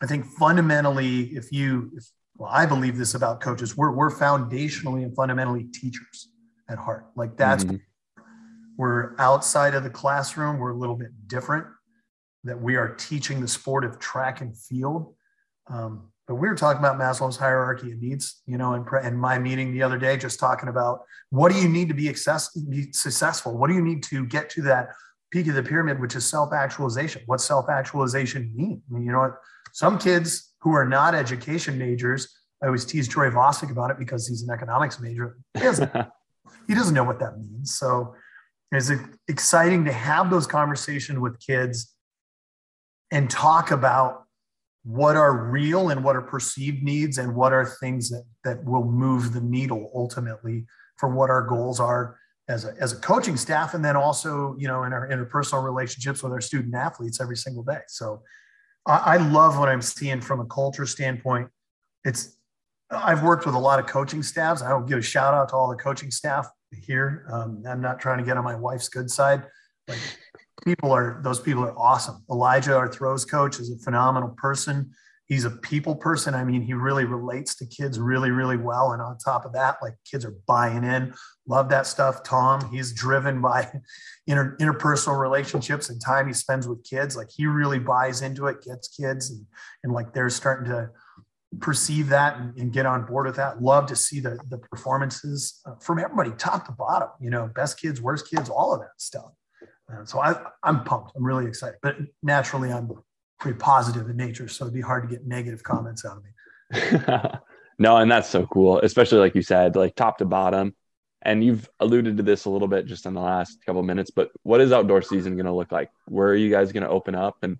[0.00, 2.04] I think fundamentally, if you, if,
[2.36, 6.30] well, I believe this about coaches, we're, we're foundationally and fundamentally teachers
[6.68, 7.06] at heart.
[7.16, 7.76] Like that's, mm-hmm.
[8.76, 10.58] we're outside of the classroom.
[10.58, 11.66] We're a little bit different
[12.44, 15.14] that we are teaching the sport of track and field.
[15.66, 19.38] Um, but we were talking about Maslow's hierarchy of needs, you know, in, in my
[19.38, 22.92] meeting the other day, just talking about what do you need to be, access, be
[22.92, 23.56] successful?
[23.56, 24.90] What do you need to get to that
[25.30, 27.22] peak of the pyramid, which is self-actualization?
[27.26, 28.82] What self-actualization mean?
[28.88, 29.40] I mean, you know what?
[29.78, 34.26] Some kids who are not education majors, I always tease Troy Vosick about it because
[34.26, 35.38] he's an economics major.
[35.54, 35.92] He doesn't,
[36.66, 37.76] he doesn't know what that means.
[37.76, 38.12] So
[38.72, 38.90] it's
[39.28, 41.94] exciting to have those conversations with kids
[43.12, 44.24] and talk about
[44.82, 48.84] what are real and what are perceived needs and what are things that, that will
[48.84, 53.74] move the needle ultimately for what our goals are as a, as a coaching staff
[53.74, 57.62] and then also you know in our interpersonal relationships with our student athletes every single
[57.62, 58.22] day so
[58.88, 61.48] I, I love what i'm seeing from a culture standpoint
[62.04, 62.36] it's
[62.90, 65.56] i've worked with a lot of coaching staffs i don't give a shout out to
[65.56, 66.48] all the coaching staff
[66.86, 69.44] here um, i'm not trying to get on my wife's good side
[69.86, 69.98] but
[70.64, 72.22] people are those people are awesome.
[72.30, 74.92] Elijah, our throws coach, is a phenomenal person.
[75.28, 76.34] He's a people person.
[76.34, 78.92] I mean, he really relates to kids really, really well.
[78.92, 81.14] And on top of that, like kids are buying in.
[81.46, 82.22] Love that stuff.
[82.22, 83.70] Tom, he's driven by
[84.26, 87.14] inter, interpersonal relationships and time he spends with kids.
[87.14, 89.44] Like he really buys into it, gets kids, and,
[89.84, 90.90] and like they're starting to
[91.60, 93.62] perceive that and, and, get on board with that.
[93.62, 97.80] Love to see the, the performances uh, from everybody, top to bottom, you know, best
[97.80, 99.32] kids, worst kids, all of that stuff.
[99.90, 101.12] Uh, so I, I'm pumped.
[101.16, 101.78] I'm really excited.
[101.82, 102.90] But naturally, I'm
[103.38, 107.38] pretty positive in nature, so it'd be hard to get negative comments out of me.
[107.78, 110.74] no, and that's so cool, especially like you said, like top to bottom.
[111.22, 114.30] And you've alluded to this a little bit just in the last couple minutes, but
[114.44, 115.90] what is outdoor season going to look like?
[116.06, 117.38] Where are you guys going to open up?
[117.42, 117.58] And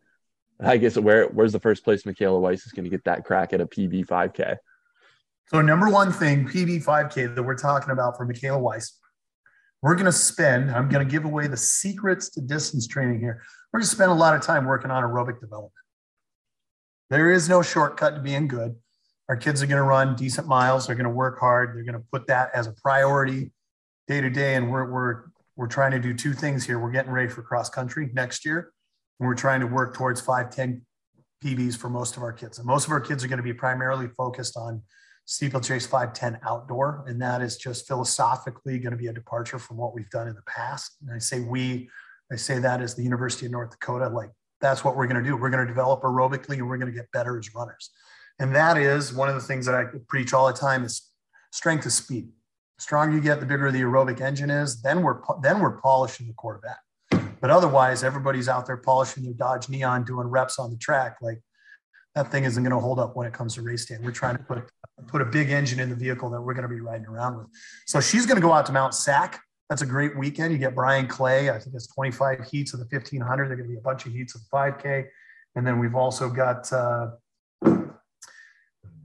[0.60, 3.52] I guess where where's the first place Michaela Weiss is going to get that crack
[3.52, 4.56] at a PB 5K?
[5.46, 8.98] So number one thing, PB 5K that we're talking about for Michaela Weiss,
[9.82, 10.70] we're going to spend.
[10.70, 13.42] I'm going to give away the secrets to distance training here.
[13.72, 15.72] We're going to spend a lot of time working on aerobic development.
[17.10, 18.76] There is no shortcut to being good.
[19.28, 20.86] Our kids are going to run decent miles.
[20.86, 21.76] They're going to work hard.
[21.76, 23.52] They're going to put that as a priority
[24.06, 24.54] day to day.
[24.54, 25.24] And we're, we're,
[25.56, 26.78] we're trying to do two things here.
[26.78, 28.72] We're getting ready for cross country next year.
[29.20, 30.82] And we're trying to work towards 510
[31.44, 32.58] PBs for most of our kids.
[32.58, 34.82] And most of our kids are going to be primarily focused on
[35.26, 37.04] steeplechase 510 outdoor.
[37.06, 40.34] And that is just philosophically going to be a departure from what we've done in
[40.34, 40.96] the past.
[41.02, 41.90] And I say we,
[42.30, 45.28] I say that as the University of North Dakota, like that's what we're going to
[45.28, 45.36] do.
[45.36, 47.90] We're going to develop aerobically and we're going to get better as runners.
[48.38, 51.10] And that is one of the things that I preach all the time is
[51.52, 52.28] strength of speed.
[52.76, 54.80] The stronger you get, the bigger the aerobic engine is.
[54.82, 56.78] Then we're then we're polishing the quarterback.
[57.40, 61.18] But otherwise, everybody's out there polishing their Dodge Neon, doing reps on the track.
[61.20, 61.40] Like
[62.14, 63.96] that thing isn't going to hold up when it comes to race day.
[64.00, 64.70] We're trying to put
[65.06, 67.46] put a big engine in the vehicle that we're going to be riding around with.
[67.86, 69.40] So she's going to go out to Mount Sac.
[69.68, 70.52] That's a great weekend.
[70.52, 71.50] You get Bryan Clay.
[71.50, 73.48] I think it's 25 heats of the 1500.
[73.48, 75.06] They're going to be a bunch of heats of the 5K,
[75.56, 77.08] and then we've also got uh,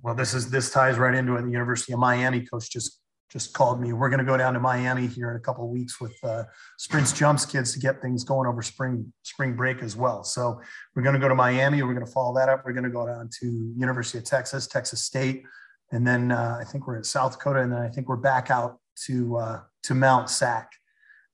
[0.04, 1.43] well, this is this ties right into it.
[1.43, 2.99] The University of Miami coach just
[3.32, 3.93] just called me.
[3.93, 6.43] We're going to go down to Miami here in a couple of weeks with uh,
[6.78, 10.23] Sprints Jumps kids to get things going over spring spring break as well.
[10.23, 10.62] So
[10.93, 11.82] we're going to go to Miami.
[11.82, 12.63] We're going to follow that up.
[12.65, 15.43] We're going to go down to University of Texas, Texas State,
[15.91, 18.52] and then uh, I think we're at South Dakota, and then I think we're back
[18.52, 20.71] out to uh, to Mount Sac,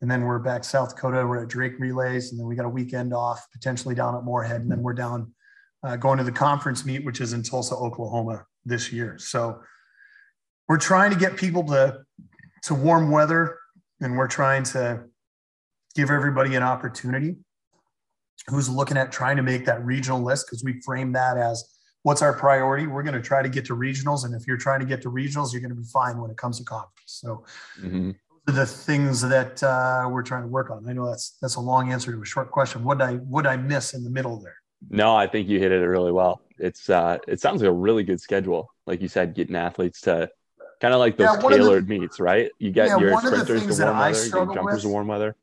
[0.02, 1.26] and then we're back South Dakota.
[1.26, 4.62] We're at Drake Relays, and then we got a weekend off potentially down at Moorhead,
[4.62, 5.34] and then we're down
[5.84, 9.17] uh, going to the conference meet, which is in Tulsa, Oklahoma this year.
[9.17, 9.62] So
[10.67, 12.00] we're trying to get people to
[12.63, 13.58] to warm weather,
[14.02, 15.06] and we're trying to
[15.95, 17.38] give everybody an opportunity
[18.48, 22.21] who's looking at trying to make that regional list because we frame that as what's
[22.21, 22.88] our priority.
[22.88, 25.12] We're going to try to get to regionals, and if you're trying to get to
[25.12, 26.93] regionals, you're going to be fine when it comes to conference.
[27.05, 27.45] So.
[27.81, 28.12] Mm-hmm.
[28.45, 30.89] Those are the things that uh, we're trying to work on.
[30.89, 32.83] I know that's that's a long answer to a short question.
[32.83, 34.55] What I what I miss in the middle there?
[34.89, 36.41] No, I think you hit it really well.
[36.57, 38.71] It's uh, it sounds like a really good schedule.
[38.88, 40.31] Like you said, getting athletes to
[40.79, 42.51] kind of like those yeah, tailored the, meets, right?
[42.59, 45.35] You get yeah, your sprinters to warm weather, you jumpers with, to warm weather.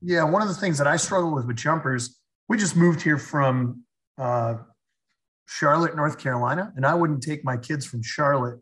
[0.00, 3.18] Yeah, one of the things that I struggle with with jumpers, we just moved here
[3.18, 3.82] from
[4.18, 4.56] uh,
[5.46, 8.58] Charlotte, North Carolina, and I wouldn't take my kids from Charlotte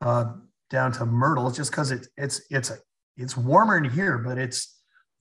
[0.00, 0.26] uh,
[0.70, 2.78] down to Myrtle just because it's it's it's a
[3.16, 4.80] it's warmer in here, but it's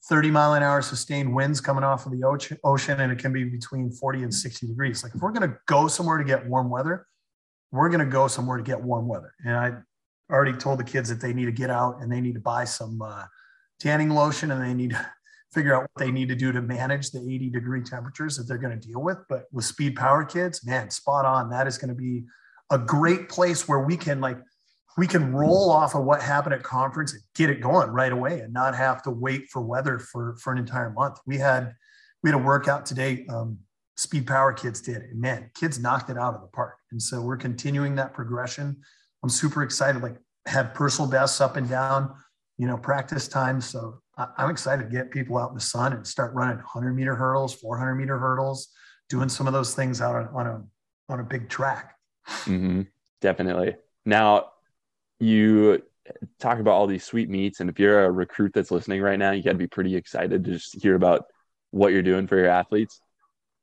[0.10, 2.24] 30 mile an hour sustained winds coming off of the
[2.64, 5.04] ocean, and it can be between 40 and 60 degrees.
[5.04, 7.08] Like if we're going to go somewhere to get warm weather,
[7.72, 9.34] we're going to go somewhere to get warm weather.
[9.44, 9.74] And I
[10.32, 12.66] already told the kids that they need to get out and they need to buy
[12.66, 13.26] some uh,
[13.80, 14.98] tanning lotion and they need
[15.56, 18.58] figure out what they need to do to manage the 80 degree temperatures that they're
[18.58, 19.18] going to deal with.
[19.30, 21.50] But with speed power kids, man, spot on.
[21.50, 22.26] That is going to be
[22.70, 24.38] a great place where we can like
[24.98, 28.40] we can roll off of what happened at conference and get it going right away
[28.40, 31.20] and not have to wait for weather for, for an entire month.
[31.26, 31.74] We had
[32.22, 33.26] we had a workout today.
[33.30, 33.60] Um,
[33.98, 36.76] Speed Power Kids did, and man, kids knocked it out of the park.
[36.92, 38.76] And so we're continuing that progression.
[39.24, 40.02] I'm super excited.
[40.02, 42.14] Like have personal bests up and down,
[42.58, 43.62] you know, practice time.
[43.62, 46.94] So I, am excited to get people out in the sun and start running 100
[46.94, 48.70] meter hurdles, 400 meter hurdles,
[49.10, 50.64] doing some of those things out on, on a
[51.10, 51.96] on a big track.
[52.28, 52.82] Mm-hmm.
[53.22, 53.76] Definitely.
[54.06, 54.52] Now,
[55.20, 55.84] you
[56.40, 59.32] talk about all these sweet meets, and if you're a recruit that's listening right now,
[59.32, 61.26] you got to be pretty excited to just hear about
[61.72, 63.02] what you're doing for your athletes.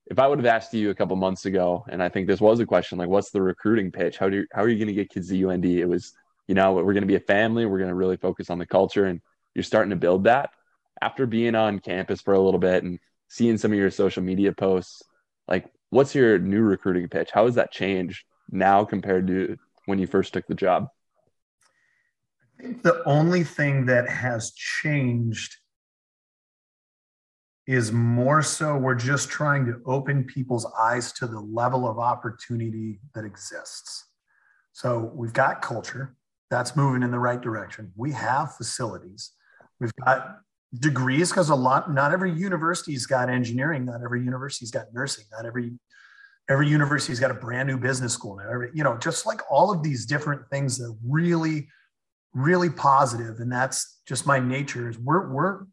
[0.06, 2.60] If I would have asked you a couple months ago, and I think this was
[2.60, 4.18] a question, like, what's the recruiting pitch?
[4.18, 5.64] How do you, how are you going to get kids to UND?
[5.64, 6.12] It was,
[6.48, 7.66] you know, we're going to be a family.
[7.66, 9.20] We're going to really focus on the culture, and
[9.54, 10.50] you're starting to build that.
[11.00, 14.52] After being on campus for a little bit and seeing some of your social media
[14.52, 15.02] posts,
[15.48, 17.30] like, what's your new recruiting pitch?
[17.32, 20.88] How has that changed now compared to when you first took the job?
[22.58, 25.57] I think the only thing that has changed
[27.66, 33.00] is more so we're just trying to open people's eyes to the level of opportunity
[33.14, 34.07] that exists.
[34.72, 36.16] So we've got culture
[36.50, 37.92] that's moving in the right direction.
[37.96, 39.32] We have facilities.
[39.83, 40.39] We've got
[40.78, 45.45] degrees because a lot, not every university's got engineering, not every university's got nursing, not
[45.45, 45.72] every
[46.49, 48.49] every university's got a brand new business school now.
[48.49, 51.68] Every, you know, just like all of these different things that really
[52.33, 54.89] really positive, and that's just my nature.
[54.89, 55.64] Is we're we're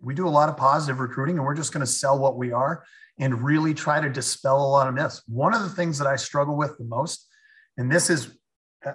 [0.00, 2.52] we do a lot of positive recruiting, and we're just going to sell what we
[2.52, 2.84] are
[3.18, 5.22] and really try to dispel a lot of myths.
[5.28, 7.28] One of the things that I struggle with the most,
[7.76, 8.34] and this is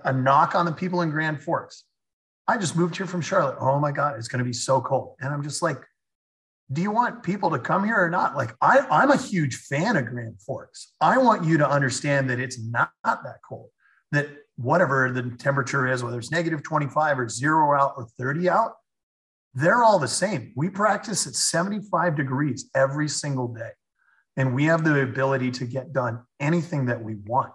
[0.03, 1.83] a knock on the people in Grand Forks.
[2.47, 3.57] I just moved here from Charlotte.
[3.59, 5.15] Oh my God, it's going to be so cold.
[5.19, 5.83] And I'm just like,
[6.71, 8.35] do you want people to come here or not?
[8.35, 10.93] Like, I, I'm a huge fan of Grand Forks.
[10.99, 13.69] I want you to understand that it's not, not that cold,
[14.11, 14.27] that
[14.57, 18.73] whatever the temperature is, whether it's negative 25 or zero out or 30 out,
[19.53, 20.53] they're all the same.
[20.55, 23.71] We practice at 75 degrees every single day.
[24.35, 27.53] And we have the ability to get done anything that we want.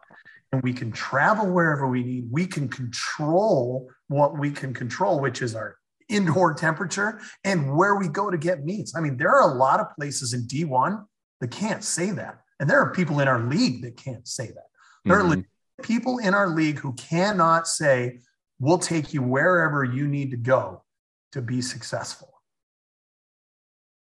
[0.52, 2.28] And we can travel wherever we need.
[2.30, 5.76] We can control what we can control, which is our
[6.08, 8.94] indoor temperature and where we go to get meats.
[8.94, 11.04] I mean, there are a lot of places in D1
[11.40, 12.38] that can't say that.
[12.60, 14.66] And there are people in our league that can't say that.
[15.04, 15.40] There mm-hmm.
[15.40, 15.44] are
[15.82, 18.20] people in our league who cannot say,
[18.60, 20.84] we'll take you wherever you need to go
[21.32, 22.28] to be successful.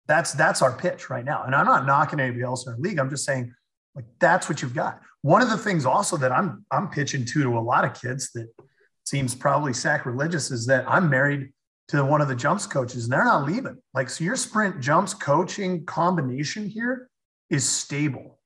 [0.06, 1.44] That's that's our pitch right now.
[1.44, 3.00] And I'm not knocking anybody else in our league.
[3.00, 3.54] I'm just saying,
[3.96, 5.00] like, that's what you've got.
[5.24, 8.32] One of the things also that I'm I'm pitching to to a lot of kids
[8.34, 8.47] that
[9.05, 11.51] seems probably sacrilegious is that I'm married
[11.89, 13.78] to one of the jumps coaches and they're not leaving.
[13.93, 17.09] Like, so your sprint jumps coaching combination here
[17.49, 18.38] is stable.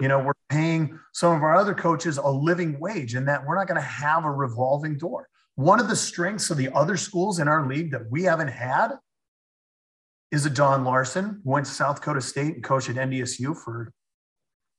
[0.00, 3.56] You know, we're paying some of our other coaches a living wage and that we're
[3.56, 5.28] not going to have a revolving door.
[5.56, 8.92] One of the strengths of the other schools in our league that we haven't had
[10.30, 13.92] is a Don Larson, who went to South Dakota State and coached at NDSU for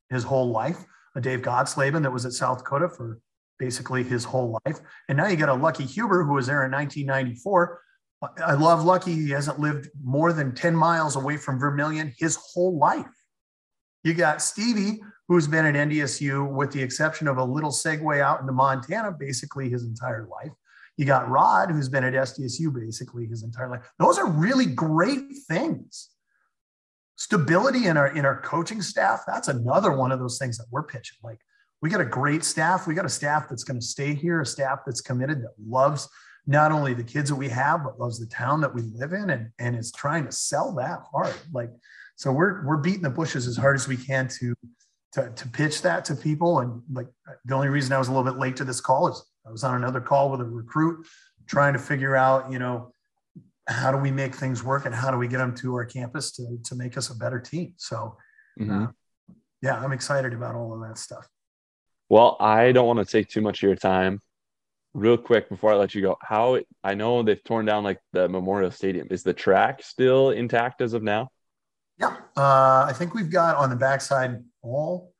[0.09, 0.83] his whole life.
[1.15, 3.19] A Dave Gottsleben that was at South Dakota for
[3.59, 4.79] basically his whole life.
[5.07, 7.81] And now you got a Lucky Huber who was there in 1994.
[8.43, 9.13] I love Lucky.
[9.13, 13.05] He hasn't lived more than 10 miles away from Vermillion his whole life.
[14.03, 18.41] You got Stevie, who's been at NDSU with the exception of a little segue out
[18.41, 20.51] into Montana basically his entire life.
[20.97, 23.89] You got Rod, who's been at SDSU basically his entire life.
[23.97, 26.10] Those are really great things.
[27.21, 30.81] Stability in our in our coaching staff, that's another one of those things that we're
[30.81, 31.19] pitching.
[31.23, 31.39] Like
[31.79, 32.87] we got a great staff.
[32.87, 36.09] We got a staff that's going to stay here, a staff that's committed, that loves
[36.47, 39.29] not only the kids that we have, but loves the town that we live in
[39.29, 41.35] and, and is trying to sell that hard.
[41.53, 41.69] Like,
[42.15, 44.55] so we're, we're beating the bushes as hard as we can to,
[45.13, 46.59] to, to pitch that to people.
[46.59, 47.07] And like,
[47.45, 49.63] the only reason I was a little bit late to this call is I was
[49.63, 51.05] on another call with a recruit
[51.45, 52.93] trying to figure out, you know,
[53.71, 56.31] how do we make things work and how do we get them to our campus
[56.33, 57.73] to, to make us a better team?
[57.77, 58.17] So,
[58.59, 58.83] mm-hmm.
[58.83, 58.87] uh,
[59.61, 61.27] yeah, I'm excited about all of that stuff.
[62.09, 64.19] Well, I don't want to take too much of your time.
[64.93, 68.27] Real quick before I let you go, how I know they've torn down like the
[68.27, 69.07] Memorial Stadium.
[69.09, 71.29] Is the track still intact as of now?
[71.97, 75.13] Yeah, uh, I think we've got on the backside all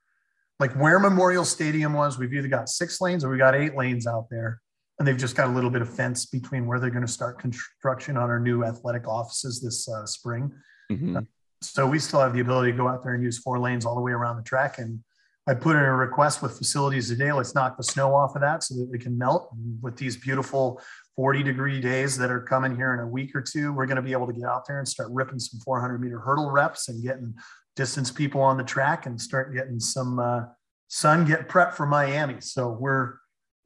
[0.61, 2.19] like where Memorial Stadium was.
[2.19, 4.61] We've either got six lanes or we got eight lanes out there,
[5.01, 7.39] and they've just got a little bit of fence between where they're going to start
[7.39, 10.51] construction on our new athletic offices this uh, spring.
[10.91, 11.17] Mm-hmm.
[11.17, 11.21] Uh,
[11.63, 13.95] so we still have the ability to go out there and use four lanes all
[13.95, 14.99] the way around the track and
[15.47, 17.31] I put in a request with facilities today.
[17.31, 19.49] Let's knock the snow off of that so that we can melt.
[19.51, 20.79] And with these beautiful
[21.15, 24.03] 40 degree days that are coming here in a week or two, we're going to
[24.03, 27.01] be able to get out there and start ripping some 400 meter hurdle reps and
[27.01, 27.33] getting
[27.75, 30.41] distance people on the track and start getting some uh,
[30.89, 32.39] sun, get prep for Miami.
[32.39, 33.15] So we're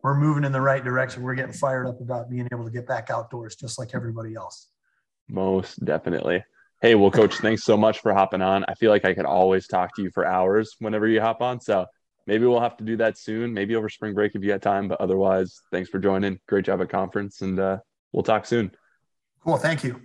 [0.06, 1.24] we're moving in the right direction.
[1.24, 4.68] We're getting fired up about being able to get back outdoors, just like everybody else.
[5.28, 6.44] Most definitely.
[6.80, 8.64] Hey, well, coach, thanks so much for hopping on.
[8.68, 11.60] I feel like I could always talk to you for hours whenever you hop on.
[11.60, 11.88] So
[12.28, 14.88] maybe we'll have to do that soon, maybe over spring break if you got time.
[14.88, 16.40] But otherwise, thanks for joining.
[16.48, 17.80] Great job at conference, and uh,
[18.12, 18.70] we'll talk soon.
[19.44, 19.58] Cool.
[19.58, 20.02] Thank you.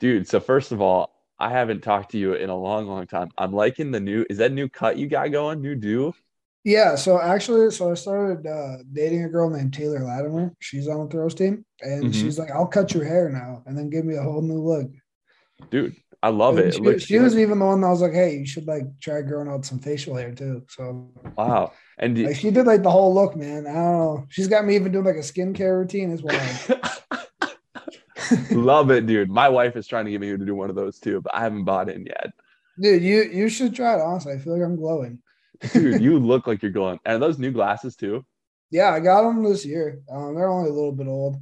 [0.00, 3.30] Dude, so first of all, I haven't talked to you in a long, long time.
[3.38, 4.24] I'm liking the new.
[4.28, 5.60] Is that new cut you got going?
[5.60, 6.12] New do?
[6.64, 6.96] Yeah.
[6.96, 10.54] So actually, so I started uh, dating a girl named Taylor Latimer.
[10.60, 12.12] She's on the throws team, and mm-hmm.
[12.12, 14.90] she's like, "I'll cut your hair now, and then give me a whole new look."
[15.70, 16.74] Dude, I love and it.
[16.74, 19.22] She, it she was even the one that was like, "Hey, you should like try
[19.22, 23.14] growing out some facial hair too." So wow, and like, she did like the whole
[23.14, 23.66] look, man.
[23.66, 24.26] I don't know.
[24.28, 26.80] She's got me even doing like a skincare routine as well.
[28.50, 29.30] Love it, dude.
[29.30, 31.40] My wife is trying to get me to do one of those too, but I
[31.40, 32.32] haven't bought in yet.
[32.80, 34.00] Dude, you you should try it.
[34.00, 35.20] Honestly, I feel like I'm glowing.
[35.72, 37.00] dude, you look like you're glowing.
[37.04, 38.24] And those new glasses too?
[38.70, 40.00] Yeah, I got them this year.
[40.10, 41.36] Um, they're only a little bit old.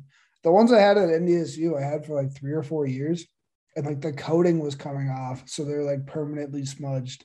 [0.44, 3.26] The ones I had at NDSU, I had for like three or four years,
[3.74, 7.24] and like the coating was coming off, so they're like permanently smudged.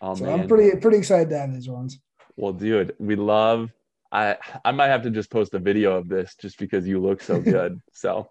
[0.00, 0.40] Oh, so man.
[0.40, 1.98] I'm pretty pretty excited to have these ones.
[2.36, 3.70] Well, dude, we love
[4.10, 7.22] I I might have to just post a video of this just because you look
[7.22, 7.80] so good.
[7.92, 8.30] So,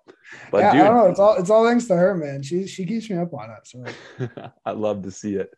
[0.51, 1.05] but yeah, dude, I don't know.
[1.07, 2.41] It's all it's all thanks to her, man.
[2.43, 3.67] She she keeps me up on it.
[3.67, 5.51] So I love to see it.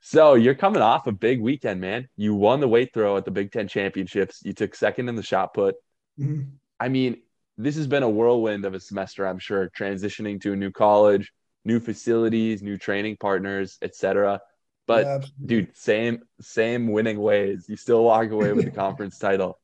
[0.00, 2.08] So you're coming off a big weekend, man.
[2.16, 4.40] You won the weight throw at the Big Ten championships.
[4.44, 5.74] You took second in the shot put.
[6.18, 6.50] Mm-hmm.
[6.78, 7.22] I mean,
[7.56, 9.26] this has been a whirlwind of a semester.
[9.26, 11.32] I'm sure transitioning to a new college,
[11.64, 14.40] new facilities, new training partners, etc.
[14.86, 17.66] But Yeah, dude, same same winning ways.
[17.68, 19.58] You still walk away with the conference title.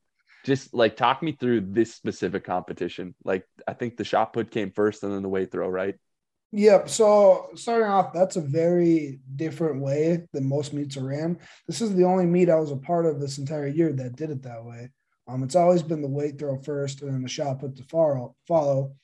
[0.45, 3.15] Just like talk me through this specific competition.
[3.25, 5.95] Like I think the shot put came first and then the weight throw, right?
[6.53, 6.91] Yep.
[6.91, 11.39] So starting off, that's a very different way than most meets are ran.
[11.67, 14.31] This is the only meet I was a part of this entire year that did
[14.31, 14.91] it that way.
[15.27, 17.85] Um, it's always been the weight throw first and then the shot put to
[18.47, 18.97] follow.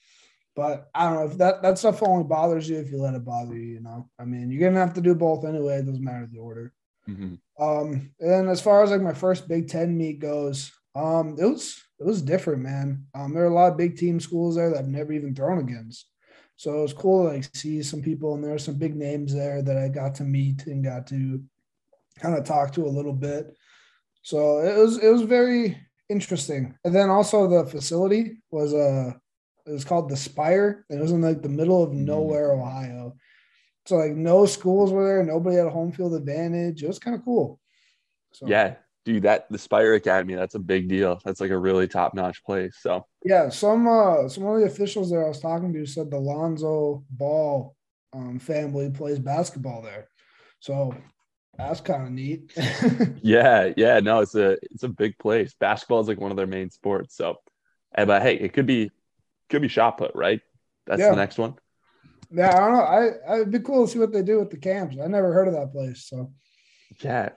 [0.59, 3.25] But I don't know if that that stuff only bothers you if you let it
[3.25, 3.75] bother you.
[3.75, 5.77] You know, I mean, you're gonna have to do both anyway.
[5.77, 6.73] It doesn't matter the order.
[7.09, 7.39] Mhm.
[7.61, 11.81] Um, and as far as like my first Big Ten meet goes, um, it was
[12.01, 13.07] it was different, man.
[13.15, 15.61] Um, there are a lot of Big Ten schools there that I've never even thrown
[15.61, 16.11] against.
[16.57, 19.33] So it was cool to like see some people, and there were some big names
[19.33, 21.41] there that I got to meet and got to
[22.19, 23.55] kind of talk to a little bit.
[24.23, 25.79] So it was it was very
[26.09, 26.77] interesting.
[26.85, 29.13] And then also the facility was uh
[29.69, 30.85] it was called the Spire.
[30.91, 32.07] It was in like the middle of Mm.
[32.07, 33.15] nowhere, Ohio.
[33.87, 36.83] So like no schools were there, nobody had a home field advantage.
[36.83, 37.61] It was kind of cool.
[38.33, 41.21] So Yeah, dude, that the Spire Academy, that's a big deal.
[41.25, 42.77] That's like a really top notch place.
[42.81, 46.19] So yeah, some uh some of the officials there I was talking to said the
[46.19, 47.75] Lonzo Ball
[48.13, 50.09] um, family plays basketball there.
[50.61, 50.95] So
[51.57, 52.53] that's kind of neat.
[53.23, 55.55] yeah, yeah, no, it's a it's a big place.
[55.59, 57.17] Basketball is like one of their main sports.
[57.17, 57.37] So,
[57.97, 58.91] but hey, it could be
[59.49, 60.41] could be shot put, right?
[60.87, 61.11] That's Yeah.
[61.11, 61.55] the next one.
[62.31, 62.83] yeah, I don't know.
[62.83, 64.97] I I- it'd be cool to see what they do with the camps.
[65.03, 66.05] I never heard of that place.
[66.07, 66.33] So
[67.01, 67.31] Yeah,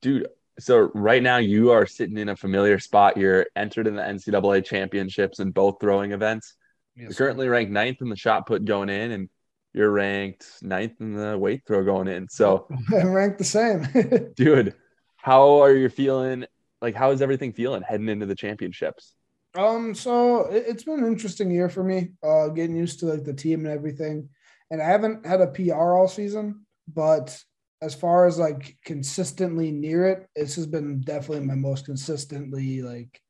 [0.00, 0.28] dude.
[0.58, 3.16] So right now you are sitting in a familiar spot.
[3.16, 6.54] You're entered in the NCAA championships in both throwing events.
[6.94, 9.30] You're currently ranked ninth in the shot put going in, and
[9.72, 12.28] you're ranked ninth in the weight throw going in.
[12.28, 13.86] So, ranked the same.
[14.36, 14.74] dude,
[15.16, 16.44] how are you feeling?
[16.82, 19.14] Like, how is everything feeling heading into the championships?
[19.56, 23.24] Um, so it, it's been an interesting year for me, uh, getting used to like
[23.24, 24.28] the team and everything.
[24.70, 27.36] And I haven't had a PR all season, but
[27.82, 33.20] as far as like consistently near it, this has been definitely my most consistently like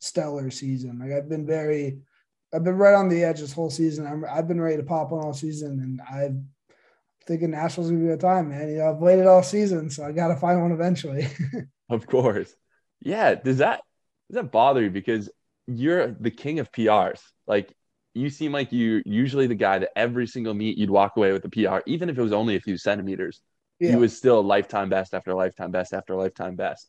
[0.00, 0.98] stellar season.
[0.98, 1.98] Like I've been very,
[2.52, 4.06] I've been right on the edge this whole season.
[4.06, 6.48] I'm, I've been ready to pop on all season, and I'm
[7.24, 8.68] thinking Nationals gonna be a time, man.
[8.68, 11.28] You know, I've waited all season, so I got to find one eventually.
[11.90, 12.54] Of course.
[13.00, 13.34] Yeah.
[13.34, 13.80] Does that
[14.30, 14.90] does that bother you?
[14.90, 15.28] Because
[15.76, 17.20] you're the king of PRs.
[17.46, 17.74] Like
[18.14, 21.44] you seem like you usually the guy that every single meet you'd walk away with
[21.44, 23.40] a PR, even if it was only a few centimeters.
[23.78, 23.90] yeah.
[23.90, 26.88] He was still lifetime best after lifetime best after lifetime best.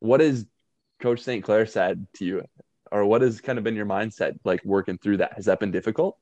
[0.00, 0.46] What has
[1.00, 1.44] Coach St.
[1.44, 2.44] Clair said to you?
[2.92, 5.32] Or what has kind of been your mindset like working through that?
[5.34, 6.16] Has that been difficult?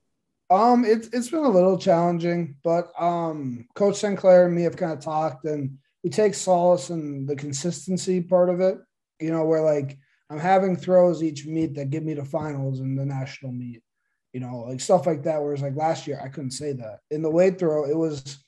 [0.50, 4.18] Um, it's it's been a little challenging, but um, Coach St.
[4.18, 8.48] Clair and me have kind of talked, and we take solace in the consistency part
[8.48, 8.78] of it.
[9.20, 9.98] You know, where like
[10.34, 13.82] I'm having throws each meet that get me to finals in the national meet.
[14.32, 15.40] You know, like stuff like that.
[15.40, 17.84] Whereas like last year, I couldn't say that in the weight throw.
[17.84, 18.44] It was,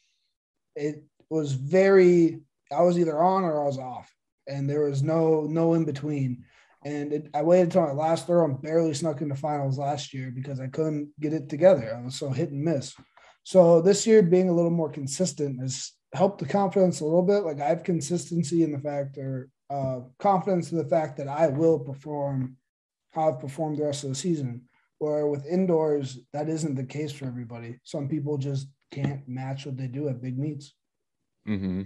[0.75, 2.41] it was very.
[2.73, 4.13] I was either on or I was off,
[4.49, 6.45] and there was no no in between.
[6.85, 10.33] And it, I waited until my last throw and barely snuck into finals last year
[10.35, 11.97] because I couldn't get it together.
[11.97, 12.97] I was so hit and miss.
[13.45, 17.45] So this year, being a little more consistent has helped the confidence a little bit.
[17.45, 21.49] Like I have consistency in the fact or uh, confidence in the fact that I
[21.49, 22.57] will perform
[23.13, 24.63] how I've performed the rest of the season.
[24.99, 27.81] Where with indoors, that isn't the case for everybody.
[27.83, 30.73] Some people just can't match what they do at big meets.
[31.47, 31.83] Mm-hmm.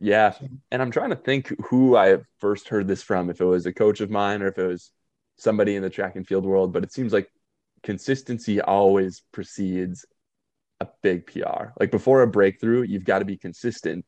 [0.00, 0.30] Yeah.
[0.32, 3.66] So, And I'm trying to think who I first heard this from, if it was
[3.66, 4.90] a coach of mine or if it was
[5.36, 7.28] somebody in the track and field world, but it seems like
[7.82, 10.06] consistency always precedes
[10.80, 11.68] a big PR.
[11.78, 14.04] Like before a breakthrough, you've got to be consistent.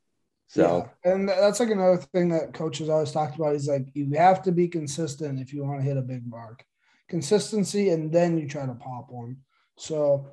[0.48, 1.12] So, yeah.
[1.12, 3.52] and that's like another thing that coaches always talked about.
[3.52, 6.64] He's like, you have to be consistent if you want to hit a big mark.
[7.08, 9.38] Consistency, and then you try to pop one.
[9.76, 10.30] So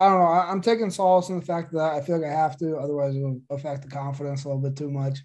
[0.00, 0.26] I don't know.
[0.26, 3.20] I'm taking solace in the fact that I feel like I have to, otherwise it
[3.20, 5.18] will affect the confidence a little bit too much.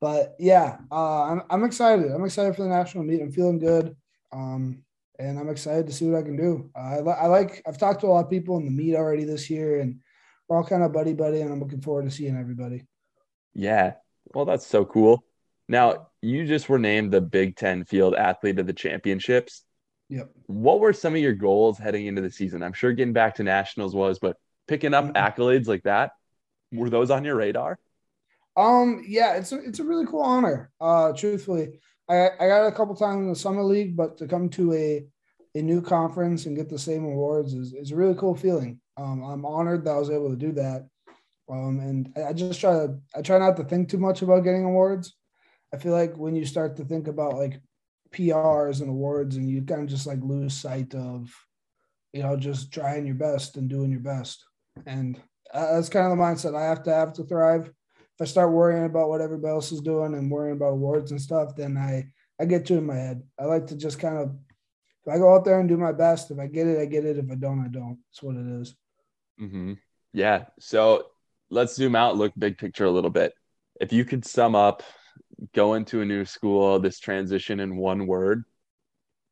[0.00, 2.10] But yeah, uh, I'm I'm excited.
[2.10, 3.20] I'm excited for the national meet.
[3.20, 3.94] I'm feeling good,
[4.32, 4.82] um,
[5.18, 6.70] and I'm excited to see what I can do.
[6.74, 7.62] Uh, I, li- I like.
[7.66, 10.00] I've talked to a lot of people in the meet already this year, and
[10.48, 12.86] we're all kind of buddy buddy, and I'm looking forward to seeing everybody.
[13.54, 13.94] Yeah.
[14.34, 15.24] Well, that's so cool.
[15.68, 19.64] Now, you just were named the Big Ten Field Athlete of the Championships.
[20.08, 20.30] Yep.
[20.46, 22.62] What were some of your goals heading into the season?
[22.62, 24.36] I'm sure getting back to nationals was, but
[24.66, 25.12] picking up Mhm.
[25.14, 26.12] accolades like that,
[26.72, 27.78] were those on your radar?
[28.56, 30.70] Um, yeah, it's a it's a really cool honor.
[30.80, 34.26] Uh, truthfully, I I got it a couple times in the Summit League, but to
[34.26, 35.06] come to a
[35.54, 38.80] a new conference and get the same awards is, is a really cool feeling.
[38.96, 40.88] Um, I'm honored that I was able to do that.
[41.50, 44.64] Um, and I just try to I try not to think too much about getting
[44.64, 45.14] awards.
[45.74, 47.60] I feel like when you start to think about like
[48.12, 51.32] PRs and awards, and you kind of just like lose sight of,
[52.12, 54.44] you know, just trying your best and doing your best.
[54.86, 55.20] And
[55.52, 57.68] that's kind of the mindset I have to have to thrive.
[57.98, 61.20] If I start worrying about what everybody else is doing and worrying about awards and
[61.20, 62.06] stuff, then I
[62.40, 63.22] I get too in my head.
[63.38, 64.36] I like to just kind of
[65.06, 67.06] if I go out there and do my best, if I get it, I get
[67.06, 67.16] it.
[67.16, 67.98] If I don't, I don't.
[68.08, 68.74] That's what it is.
[69.40, 69.74] Mm-hmm.
[70.12, 70.44] Yeah.
[70.58, 71.06] So
[71.50, 73.34] let's zoom out, look big picture a little bit.
[73.80, 74.82] If you could sum up
[75.54, 78.44] going to a new school, this transition in one word,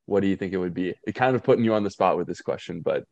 [0.07, 0.95] what do you think it would be?
[1.07, 3.05] It kind of putting you on the spot with this question, but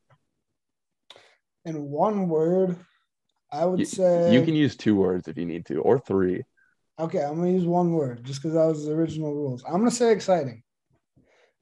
[1.64, 2.76] in one word,
[3.52, 6.42] I would you, say you can use two words if you need to, or three.
[6.98, 9.62] Okay, I'm gonna use one word just because that was the original rules.
[9.64, 10.62] I'm gonna say exciting.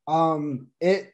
[0.06, 1.10] Um, it.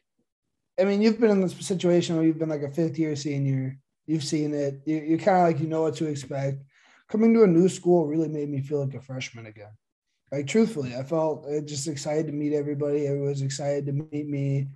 [0.79, 3.79] I mean, you've been in this situation where you've been like a fifth year senior.
[4.11, 4.81] You've seen it.
[4.87, 6.65] You, you're kind of like you know what to expect.
[7.09, 9.71] Coming to a new school really made me feel like a freshman again.
[10.33, 13.07] Like truthfully, I felt uh, just excited to meet everybody.
[13.07, 14.69] Everyone was excited to meet me.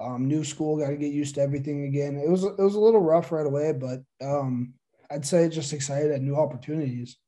[0.00, 2.16] Um, new school, got to get used to everything again.
[2.16, 4.74] It was it was a little rough right away, but um,
[5.12, 7.18] I'd say just excited at new opportunities.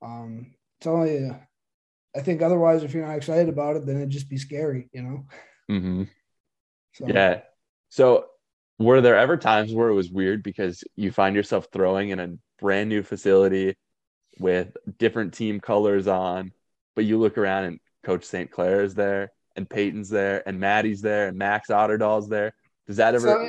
[0.00, 1.30] Um, it's only,
[2.16, 5.02] I think otherwise, if you're not excited about it, then it'd just be scary, you
[5.02, 5.26] know.
[5.70, 6.04] Mm-hmm.
[6.92, 7.06] So.
[7.08, 7.40] Yeah.
[7.88, 8.26] So,
[8.78, 12.34] were there ever times where it was weird because you find yourself throwing in a
[12.58, 13.76] brand new facility
[14.38, 16.52] with different team colors on,
[16.96, 18.50] but you look around and Coach St.
[18.50, 22.52] Clair is there, and Peyton's there, and Maddie's there, and Max Otterdahl's there?
[22.86, 23.26] Does that ever?
[23.26, 23.48] So,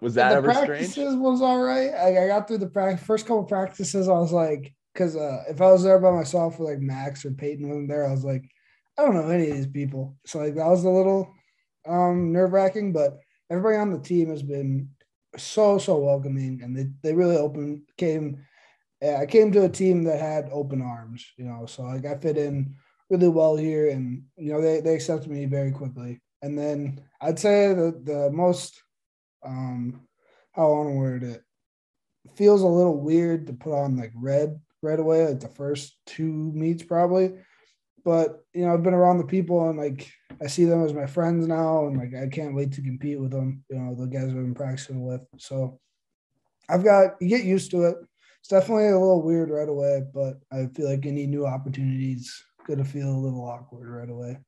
[0.00, 1.18] was that ever practices strange?
[1.18, 1.90] Was all right.
[1.90, 4.08] I, I got through the practice, first couple practices.
[4.08, 7.32] I was like, because uh, if I was there by myself with like Max or
[7.32, 8.44] Peyton wasn't there, I was like,
[8.98, 10.16] I don't know any of these people.
[10.26, 11.34] So like that was a little
[11.86, 13.18] um, nerve wracking, but
[13.50, 14.88] everybody on the team has been
[15.36, 18.44] so so welcoming, and they they really open came.
[19.02, 22.36] I came to a team that had open arms, you know, so like I fit
[22.36, 22.74] in
[23.08, 26.20] really well here, and you know they they accepted me very quickly.
[26.42, 28.82] And then I'd say the the most
[29.44, 30.02] um
[30.52, 31.42] how I word it
[32.34, 36.52] feels a little weird to put on like red right away, like the first two
[36.54, 37.34] meets probably.
[38.04, 40.10] But you know, I've been around the people and like
[40.42, 43.30] I see them as my friends now, and like I can't wait to compete with
[43.30, 43.64] them.
[43.68, 45.20] You know, the guys I've been practicing with.
[45.38, 45.78] So
[46.68, 47.96] I've got you get used to it.
[48.40, 52.84] It's definitely a little weird right away, but I feel like any new opportunities gonna
[52.84, 54.38] feel a little awkward right away.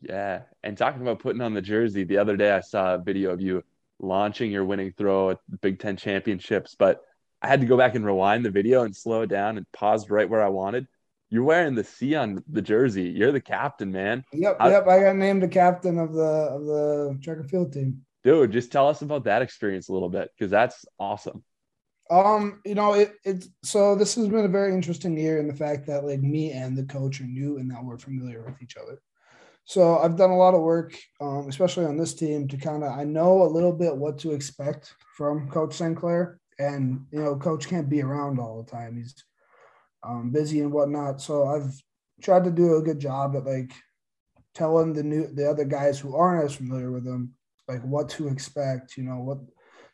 [0.00, 3.30] Yeah, and talking about putting on the jersey, the other day I saw a video
[3.30, 3.64] of you
[3.98, 7.00] launching your winning throw at Big Ten championships, but
[7.40, 10.10] I had to go back and rewind the video and slow it down and paused
[10.10, 10.86] right where I wanted.
[11.32, 13.04] You're wearing the C on the jersey.
[13.04, 14.22] You're the captain, man.
[14.34, 14.86] Yep, How, yep.
[14.86, 18.04] I got named the captain of the of the track and field team.
[18.22, 21.42] Dude, just tell us about that experience a little bit because that's awesome.
[22.10, 25.54] Um, you know, it it's so this has been a very interesting year in the
[25.54, 28.76] fact that like me and the coach are new and now we're familiar with each
[28.76, 29.00] other.
[29.64, 32.92] So I've done a lot of work, um, especially on this team, to kind of
[32.92, 35.96] I know a little bit what to expect from Coach St.
[35.96, 36.40] Clair.
[36.58, 38.98] And you know, coach can't be around all the time.
[38.98, 39.14] He's
[40.04, 41.20] um, busy and whatnot.
[41.20, 41.72] So I've
[42.22, 43.72] tried to do a good job at like
[44.54, 47.34] telling the new the other guys who aren't as familiar with them
[47.68, 48.96] like what to expect.
[48.96, 49.38] You know what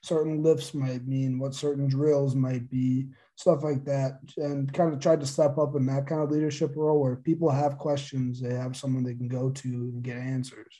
[0.02, 5.00] certain lifts might mean, what certain drills might be, stuff like that, and kind of
[5.00, 8.54] tried to step up in that kind of leadership role where people have questions, they
[8.54, 10.74] have someone they can go to and get answers.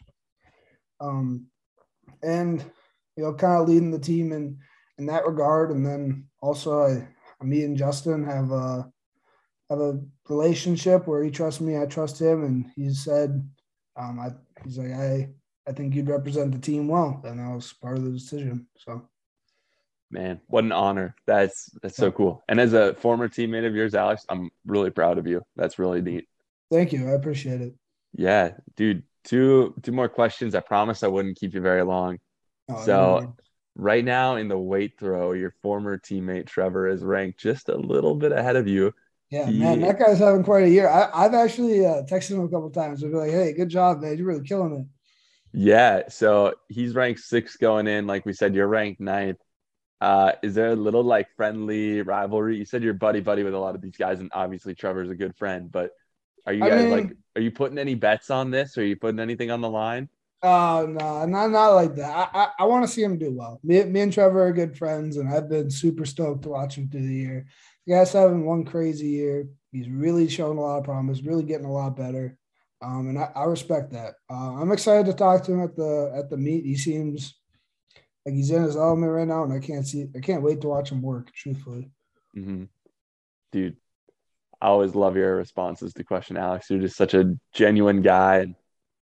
[1.01, 1.47] Um,
[2.23, 2.65] and
[3.17, 4.59] you know, kind of leading the team in
[4.99, 5.71] in that regard.
[5.71, 8.91] And then also, I, me and Justin have a
[9.71, 13.49] have a relationship where he trusts me, I trust him, and he said,
[13.97, 14.31] um, I,
[14.65, 15.29] he's like, I
[15.67, 18.67] I think you'd represent the team well, and that was part of the decision.
[18.79, 19.07] So,
[20.11, 21.15] man, what an honor!
[21.27, 22.43] That's that's so cool.
[22.49, 25.43] And as a former teammate of yours, Alex, I'm really proud of you.
[25.57, 26.27] That's really neat.
[26.71, 27.09] Thank you.
[27.09, 27.75] I appreciate it.
[28.15, 29.03] Yeah, dude.
[29.25, 30.55] Two two more questions.
[30.55, 32.19] I promise I wouldn't keep you very long.
[32.71, 33.35] Oh, so
[33.81, 38.17] Right now in the weight throw, your former teammate Trevor is ranked just a little
[38.17, 38.93] bit ahead of you.
[39.31, 40.89] Yeah, he, man, that guy's having quite a year.
[40.89, 44.01] I, have actually uh, texted him a couple times and be like, "Hey, good job,
[44.01, 44.17] man!
[44.17, 44.87] You're really killing it."
[45.53, 48.07] Yeah, so he's ranked sixth going in.
[48.07, 49.39] Like we said, you're ranked ninth.
[50.01, 52.57] Uh, is there a little like friendly rivalry?
[52.57, 55.15] You said you're buddy buddy with a lot of these guys, and obviously Trevor's a
[55.15, 55.71] good friend.
[55.71, 55.91] But
[56.47, 58.79] are you guys I mean, like, are you putting any bets on this?
[58.79, 60.09] Are you putting anything on the line?
[60.43, 62.31] Oh no, not not like that.
[62.33, 63.61] I I, I want to see him do well.
[63.65, 66.89] Me, me and Trevor are good friends, and I've been super stoked to watch him
[66.89, 67.47] through the year.
[67.89, 69.49] The guy's having one crazy year.
[69.73, 72.37] He's really showing a lot of promise, really getting a lot better.
[72.83, 74.17] Um, and I, I respect that.
[74.31, 76.67] Uh, I'm excited to talk to him at the at the meet.
[76.67, 77.35] He seems
[78.27, 80.69] like he's in his element right now, and I can't see I can't wait to
[80.69, 81.33] watch him work.
[81.33, 81.91] Truthfully,
[82.37, 82.65] mm-hmm.
[83.53, 83.79] dude,
[84.61, 86.69] I always love your responses to question, Alex.
[86.69, 88.55] You're just such a genuine guy, and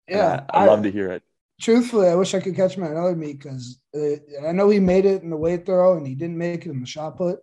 [0.07, 1.23] yeah, I, I love to hear it.
[1.59, 4.79] Truthfully, I wish I could catch him at another meet because uh, I know he
[4.79, 7.39] made it in the weight throw and he didn't make it in the shot put.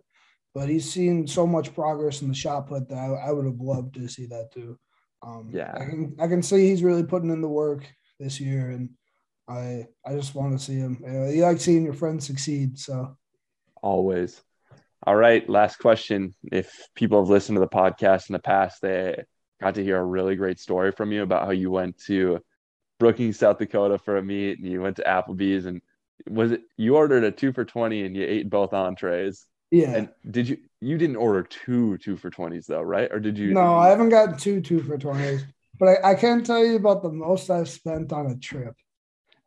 [0.53, 3.59] But he's seen so much progress in the shot put that I, I would have
[3.59, 4.77] loved to see that too.
[5.21, 5.73] Um, Yeah.
[5.75, 7.85] I can I can see he's really putting in the work
[8.19, 8.89] this year, and
[9.47, 11.01] I I just want to see him.
[11.03, 13.17] You like seeing your friends succeed, so
[13.81, 14.41] Always.
[15.05, 15.47] All right.
[15.49, 16.33] Last question.
[16.51, 19.21] If people have listened to the podcast in the past, they
[19.61, 22.39] got to hear a really great story from you about how you went to
[22.99, 25.81] Brookings, South Dakota for a meet and you went to Applebee's and
[26.29, 29.45] was it you ordered a two for 20 and you ate both entrees?
[29.73, 29.95] Yeah.
[29.97, 33.11] And did you you didn't order two two for 20s though, right?
[33.11, 35.43] Or did you no, I haven't gotten two two for twenties,
[35.79, 38.75] but I, I can tell you about the most I've spent on a trip.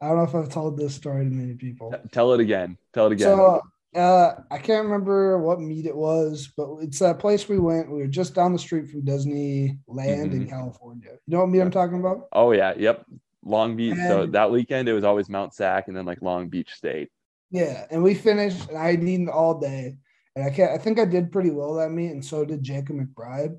[0.00, 1.94] I don't know if I've told this story to many people.
[2.12, 2.76] tell it again.
[2.92, 3.28] Tell it again.
[3.28, 3.60] So
[3.94, 7.90] uh, I can't remember what meet it was, but it's that place we went.
[7.90, 10.48] We were just down the street from Disneyland in Mhm.
[10.50, 11.12] California.
[11.26, 12.28] You know what meet I'm talking about?
[12.32, 13.06] oh yeah, yep.
[13.44, 13.96] Long Beach.
[14.08, 17.10] so that weekend it was always Mount Sac and then like Long Beach State.
[17.50, 19.96] Yeah, and we finished, and I eaten all day,
[20.36, 20.70] and I can't.
[20.70, 23.58] I think I did pretty well that meet, and so did Jacob McBride.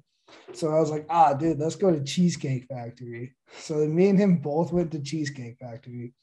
[0.54, 3.34] So I was like, ah, dude, let's go to Cheesecake Factory.
[3.60, 6.14] So me and him both went to Cheesecake Factory,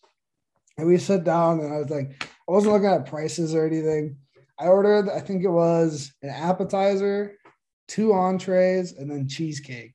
[0.76, 4.18] and we sat down, and I was like, I wasn't looking at prices or anything.
[4.59, 7.38] I ordered, I think it was an appetizer,
[7.88, 9.94] two entrees, and then cheesecake.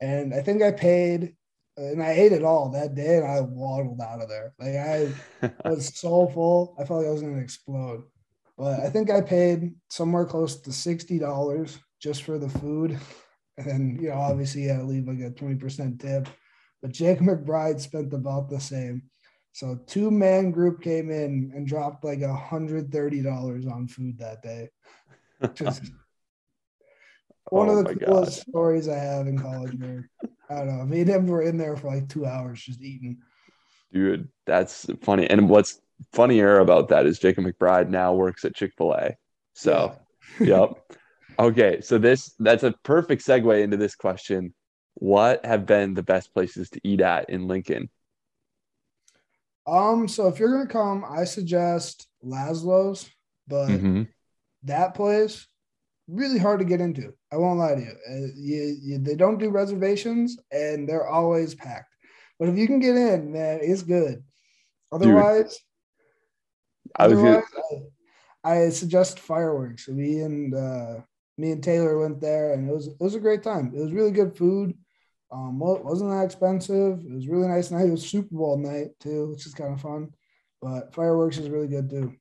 [0.00, 1.34] And I think I paid,
[1.76, 4.54] and I ate it all that day, and I waddled out of there.
[4.60, 5.12] Like I
[5.64, 6.76] I was so full.
[6.78, 8.04] I felt like I was gonna explode.
[8.58, 12.98] But I think I paid somewhere close to sixty dollars just for the food.
[13.56, 16.28] And then, you know, obviously I leave like a 20% tip.
[16.80, 19.02] But Jake McBride spent about the same.
[19.52, 24.18] So two man group came in and dropped like a hundred thirty dollars on food
[24.18, 24.68] that day.
[25.54, 25.82] Just
[27.50, 28.06] one Oh of the God.
[28.06, 29.74] coolest stories I have in college.
[30.50, 30.84] I don't know.
[30.84, 33.18] Me and him were in there for like two hours just eating.
[33.92, 35.28] Dude, that's funny.
[35.28, 35.80] And what's
[36.12, 39.16] funnier about that is Jacob McBride now works at Chick fil A.
[39.54, 39.98] So,
[40.40, 40.70] yep.
[41.38, 41.80] Okay.
[41.80, 44.54] So, this that's a perfect segue into this question.
[44.94, 47.88] What have been the best places to eat at in Lincoln?
[49.66, 53.10] Um, so if you're gonna come, I suggest Lazlo's,
[53.46, 54.08] but Mhm.
[54.62, 55.46] that place
[56.08, 57.12] really hard to get into.
[57.30, 57.92] I won't lie to you.
[58.10, 58.98] Uh, you, you.
[58.98, 61.94] They don't do reservations, and they're always packed.
[62.38, 64.24] But if you can get in, man, it's good.
[64.90, 65.58] Otherwise,
[66.98, 67.42] I was gonna,
[68.44, 69.88] I, I suggest fireworks.
[69.88, 71.00] Me and uh,
[71.36, 73.72] me and Taylor went there, and it was it was a great time.
[73.74, 74.74] It was really good food.
[75.30, 77.00] Um, wa- wasn't that expensive.
[77.00, 77.86] It was really nice night.
[77.86, 80.10] It was Super Bowl night too, which is kind of fun.
[80.62, 82.14] But fireworks is really good too.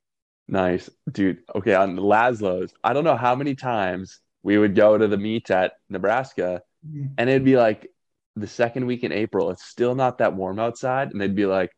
[0.47, 1.39] nice, dude.
[1.55, 5.17] Okay, on the Lazlo's, I don't know how many times we would go to the
[5.17, 7.13] meet at Nebraska, Mhm.
[7.17, 7.91] and it'd be like
[8.35, 9.49] the second week in April.
[9.49, 11.71] It's still not that warm outside, and they'd be like,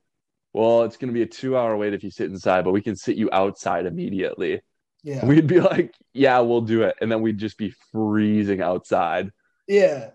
[0.53, 3.15] "Well, it's gonna be a two-hour wait if you sit inside, but we can sit
[3.17, 4.61] you outside immediately."
[5.03, 9.31] Yeah, We'd be like, "Yeah, we'll do it," and then we'd just be freezing outside,
[9.67, 10.09] yeah.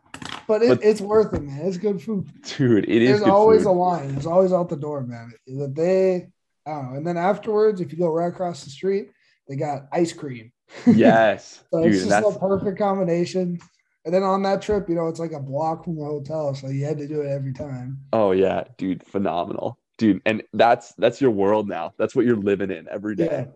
[0.47, 1.61] But, it, But- it's worth it, man.
[1.65, 2.29] It's good food.
[2.59, 2.85] dude.
[2.85, 3.71] It is There's always food.
[3.71, 4.09] a line.
[4.13, 5.33] There's always out the door, man.
[5.47, 6.29] That they,
[6.67, 6.97] I don't know.
[6.99, 9.09] And then afterwards, if you go right across the street,
[9.49, 10.53] they got ice cream.
[10.87, 11.93] yes, So dude.
[11.93, 13.59] it's just That's a perfect combination.
[14.05, 16.69] And then on that trip, you know, it's like a block from the hotel, so
[16.69, 18.01] you had to do it every time.
[18.13, 20.23] oh yeah, dude, phenomenal, dude.
[20.27, 21.93] And that's that's your world now.
[21.99, 23.47] That's what you're living in every day.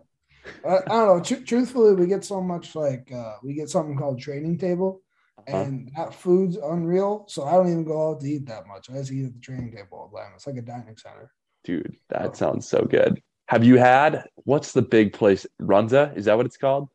[0.65, 0.69] Yeah.
[0.69, 1.23] I, I don't know.
[1.23, 5.01] Tr- truthfully, we get so much like uh, we get something called training table,
[5.39, 5.57] Uh-huh.
[5.57, 7.25] and that food's unreal.
[7.27, 8.89] So I don't even go out to eat that much.
[8.89, 10.31] I just eat at the training table all the time.
[10.35, 11.31] It's like a dining center.
[11.65, 13.21] Dude, that sounds so good.
[13.47, 15.45] Have you had what's the big place?
[15.61, 16.15] Runza?
[16.15, 16.87] Is that what it's called?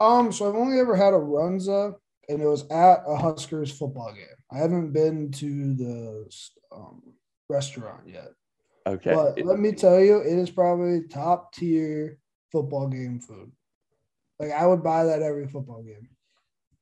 [0.00, 1.94] Um, so I've only ever had a Runza,
[2.28, 4.24] and it was at a Huskers football game.
[4.50, 6.30] I haven't been to the
[6.72, 7.02] um,
[7.48, 8.30] restaurant yet.
[8.86, 9.14] Okay.
[9.14, 12.18] But It- let me tell you, it is probably top tier
[12.52, 13.52] football game food.
[14.38, 16.08] Like I would buy that every football game.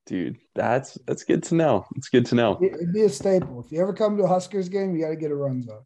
[0.07, 1.85] dude, that's that's good to know.
[1.97, 2.59] It's good to know.
[2.63, 3.61] It- It'd be a staple.
[3.61, 5.85] If you ever come to a Huskers game, you got to get a Runza.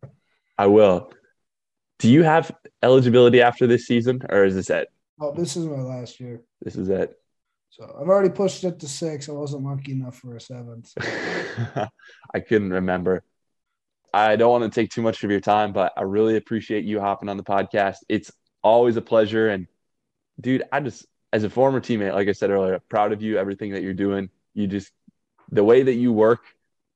[0.59, 1.11] I will.
[1.99, 4.89] Do you have eligibility after this season, or is this it?
[5.21, 6.43] Oh, this is my last year.
[6.61, 7.15] This is it.
[7.71, 9.29] So I've already pushed it to six.
[9.29, 10.93] I wasn't lucky enough for a seventh.
[12.35, 13.23] I couldn't remember.
[14.13, 17.01] I don't want to take too much of your time, but I really appreciate you
[17.01, 17.97] hopping on the podcast.
[18.09, 18.31] It's
[18.63, 19.49] always a pleasure.
[19.49, 19.67] And
[20.41, 23.73] dude, I just, as a former teammate, like I said earlier, proud of you, everything
[23.73, 24.29] that you're doing.
[24.55, 24.93] You just,
[25.51, 26.41] the way that you work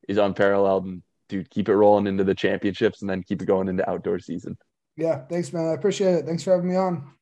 [0.09, 0.85] is unparalleled.
[0.85, 4.19] And dude, keep it rolling into the championships and then keep it going into outdoor
[4.19, 4.59] season.
[4.97, 5.67] Yeah, thanks, man.
[5.67, 6.27] I appreciate it.
[6.27, 7.13] Thanks for having me on.